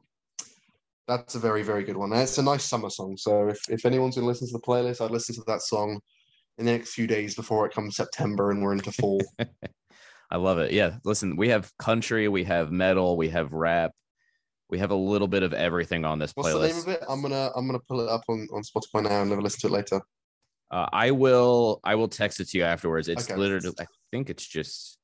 that's 1.08 1.36
a 1.36 1.40
very, 1.40 1.64
very 1.64 1.84
good 1.84 1.98
one. 1.98 2.14
And 2.14 2.22
it's 2.22 2.38
a 2.38 2.44
nice 2.44 2.64
summer 2.64 2.90
song. 2.90 3.18
So 3.18 3.50
if, 3.50 3.60
if 3.70 3.86
anyone's 3.86 4.16
gonna 4.16 4.28
listen 4.28 4.48
to 4.48 4.54
the 4.54 4.60
playlist, 4.60 5.04
I'd 5.04 5.12
listen 5.12 5.36
to 5.36 5.44
that 5.48 5.62
song 5.62 6.00
in 6.58 6.66
the 6.66 6.72
next 6.72 6.94
few 6.94 7.08
days 7.08 7.36
before 7.36 7.66
it 7.66 7.74
comes 7.74 7.98
September 7.98 8.52
and 8.52 8.64
we're 8.64 8.74
into 8.74 8.92
fall. 8.92 9.22
I 10.34 10.38
love 10.38 10.58
it. 10.58 10.72
Yeah. 10.74 10.98
Listen, 11.06 11.36
we 11.36 11.50
have 11.50 11.72
country, 11.78 12.28
we 12.28 12.44
have 12.46 12.72
metal, 12.72 13.16
we 13.16 13.30
have 13.30 13.54
rap, 13.54 13.92
we 14.68 14.80
have 14.80 14.90
a 14.90 14.96
little 14.96 15.28
bit 15.28 15.44
of 15.44 15.54
everything 15.54 16.06
on 16.06 16.18
this 16.18 16.34
playlist. 16.34 16.60
What's 16.60 16.60
the 16.60 16.68
name 16.68 16.78
of 16.78 16.88
it? 16.88 17.04
I'm 17.08 17.22
gonna 17.22 17.52
I'm 17.56 17.68
gonna 17.68 17.80
pull 17.88 18.02
it 18.02 18.10
up 18.10 18.24
on, 18.28 18.48
on 18.52 18.64
Spotify 18.64 19.04
now 19.04 19.22
and 19.22 19.30
never 19.30 19.44
listen 19.44 19.60
to 19.62 19.68
it 19.68 19.78
later. 19.78 20.02
Uh, 20.72 20.88
I 20.92 21.12
will, 21.12 21.80
I 21.84 21.94
will 21.94 22.08
text 22.08 22.40
it 22.40 22.50
to 22.50 22.58
you 22.58 22.64
afterwards. 22.64 23.08
It's 23.08 23.30
Okay. 23.30 23.40
literally, 23.40 23.76
I 23.80 23.86
think 24.12 24.32
it's 24.32 24.48
just 24.48 24.98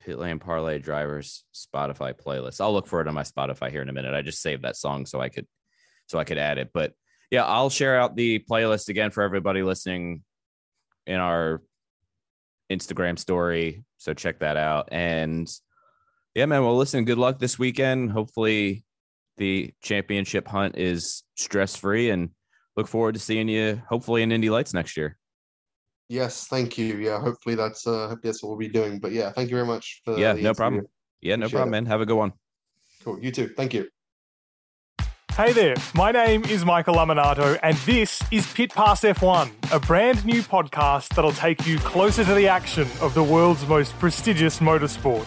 Pit 0.00 0.18
Lane 0.18 0.38
Parlay 0.38 0.78
Drivers 0.78 1.44
Spotify 1.54 2.14
playlist. 2.14 2.62
I'll 2.62 2.72
look 2.72 2.86
for 2.86 3.02
it 3.02 3.08
on 3.08 3.12
my 3.12 3.22
Spotify 3.22 3.70
here 3.70 3.82
in 3.82 3.90
a 3.90 3.92
minute. 3.92 4.14
I 4.14 4.22
just 4.22 4.40
saved 4.40 4.62
that 4.62 4.76
song 4.76 5.04
so 5.04 5.20
I 5.20 5.28
could, 5.28 5.46
so 6.06 6.18
I 6.18 6.24
could 6.24 6.38
add 6.38 6.56
it. 6.56 6.70
But 6.72 6.94
yeah, 7.30 7.44
I'll 7.44 7.68
share 7.68 8.00
out 8.00 8.16
the 8.16 8.38
playlist 8.50 8.88
again 8.88 9.10
for 9.10 9.22
everybody 9.22 9.62
listening 9.62 10.22
in 11.06 11.16
our 11.16 11.60
Instagram 12.76 13.18
story. 13.18 13.84
So 13.98 14.14
check 14.14 14.40
that 14.40 14.56
out. 14.56 14.88
And 14.92 15.48
yeah, 16.34 16.46
man. 16.46 16.62
Well, 16.62 16.76
listen. 16.76 17.04
Good 17.04 17.18
luck 17.18 17.38
this 17.38 17.58
weekend. 17.58 18.10
Hopefully, 18.12 18.84
the 19.36 19.72
championship 19.82 20.48
hunt 20.48 20.76
is 20.78 21.24
stress 21.36 21.76
free, 21.76 22.10
and 22.10 22.30
look 22.76 22.88
forward 22.88 23.14
to 23.14 23.20
seeing 23.20 23.48
you. 23.48 23.82
Hopefully, 23.88 24.22
in 24.22 24.32
Indy 24.32 24.50
Lights 24.50 24.72
next 24.74 24.96
year. 24.96 25.18
Yes, 26.08 26.46
thank 26.46 26.76
you. 26.76 26.96
Yeah, 26.96 27.20
hopefully 27.20 27.54
that's 27.54 27.86
uh 27.86 28.08
hopefully 28.08 28.20
that's 28.30 28.42
what 28.42 28.50
we'll 28.50 28.58
be 28.58 28.68
doing. 28.68 28.98
But 28.98 29.12
yeah, 29.12 29.30
thank 29.32 29.50
you 29.50 29.56
very 29.56 29.66
much 29.66 30.02
for 30.04 30.18
Yeah, 30.18 30.34
no 30.34 30.52
problem. 30.52 30.86
Yeah, 31.20 31.36
no 31.36 31.46
Appreciate 31.46 31.56
problem, 31.56 31.74
it. 31.74 31.76
man. 31.82 31.86
Have 31.86 32.00
a 32.00 32.06
good 32.06 32.16
one. 32.16 32.32
Cool. 33.04 33.18
You 33.20 33.30
too. 33.30 33.48
Thank 33.56 33.74
you. 33.74 33.88
Hey 35.34 35.54
there, 35.54 35.76
my 35.94 36.12
name 36.12 36.44
is 36.44 36.62
Michael 36.62 36.96
Laminato, 36.96 37.58
and 37.62 37.74
this 37.78 38.22
is 38.30 38.46
Pit 38.52 38.70
Pass 38.74 39.00
F1, 39.00 39.50
a 39.72 39.80
brand 39.80 40.26
new 40.26 40.42
podcast 40.42 41.08
that'll 41.14 41.32
take 41.32 41.66
you 41.66 41.78
closer 41.78 42.22
to 42.22 42.34
the 42.34 42.46
action 42.48 42.86
of 43.00 43.14
the 43.14 43.22
world's 43.22 43.66
most 43.66 43.98
prestigious 43.98 44.58
motorsport. 44.58 45.26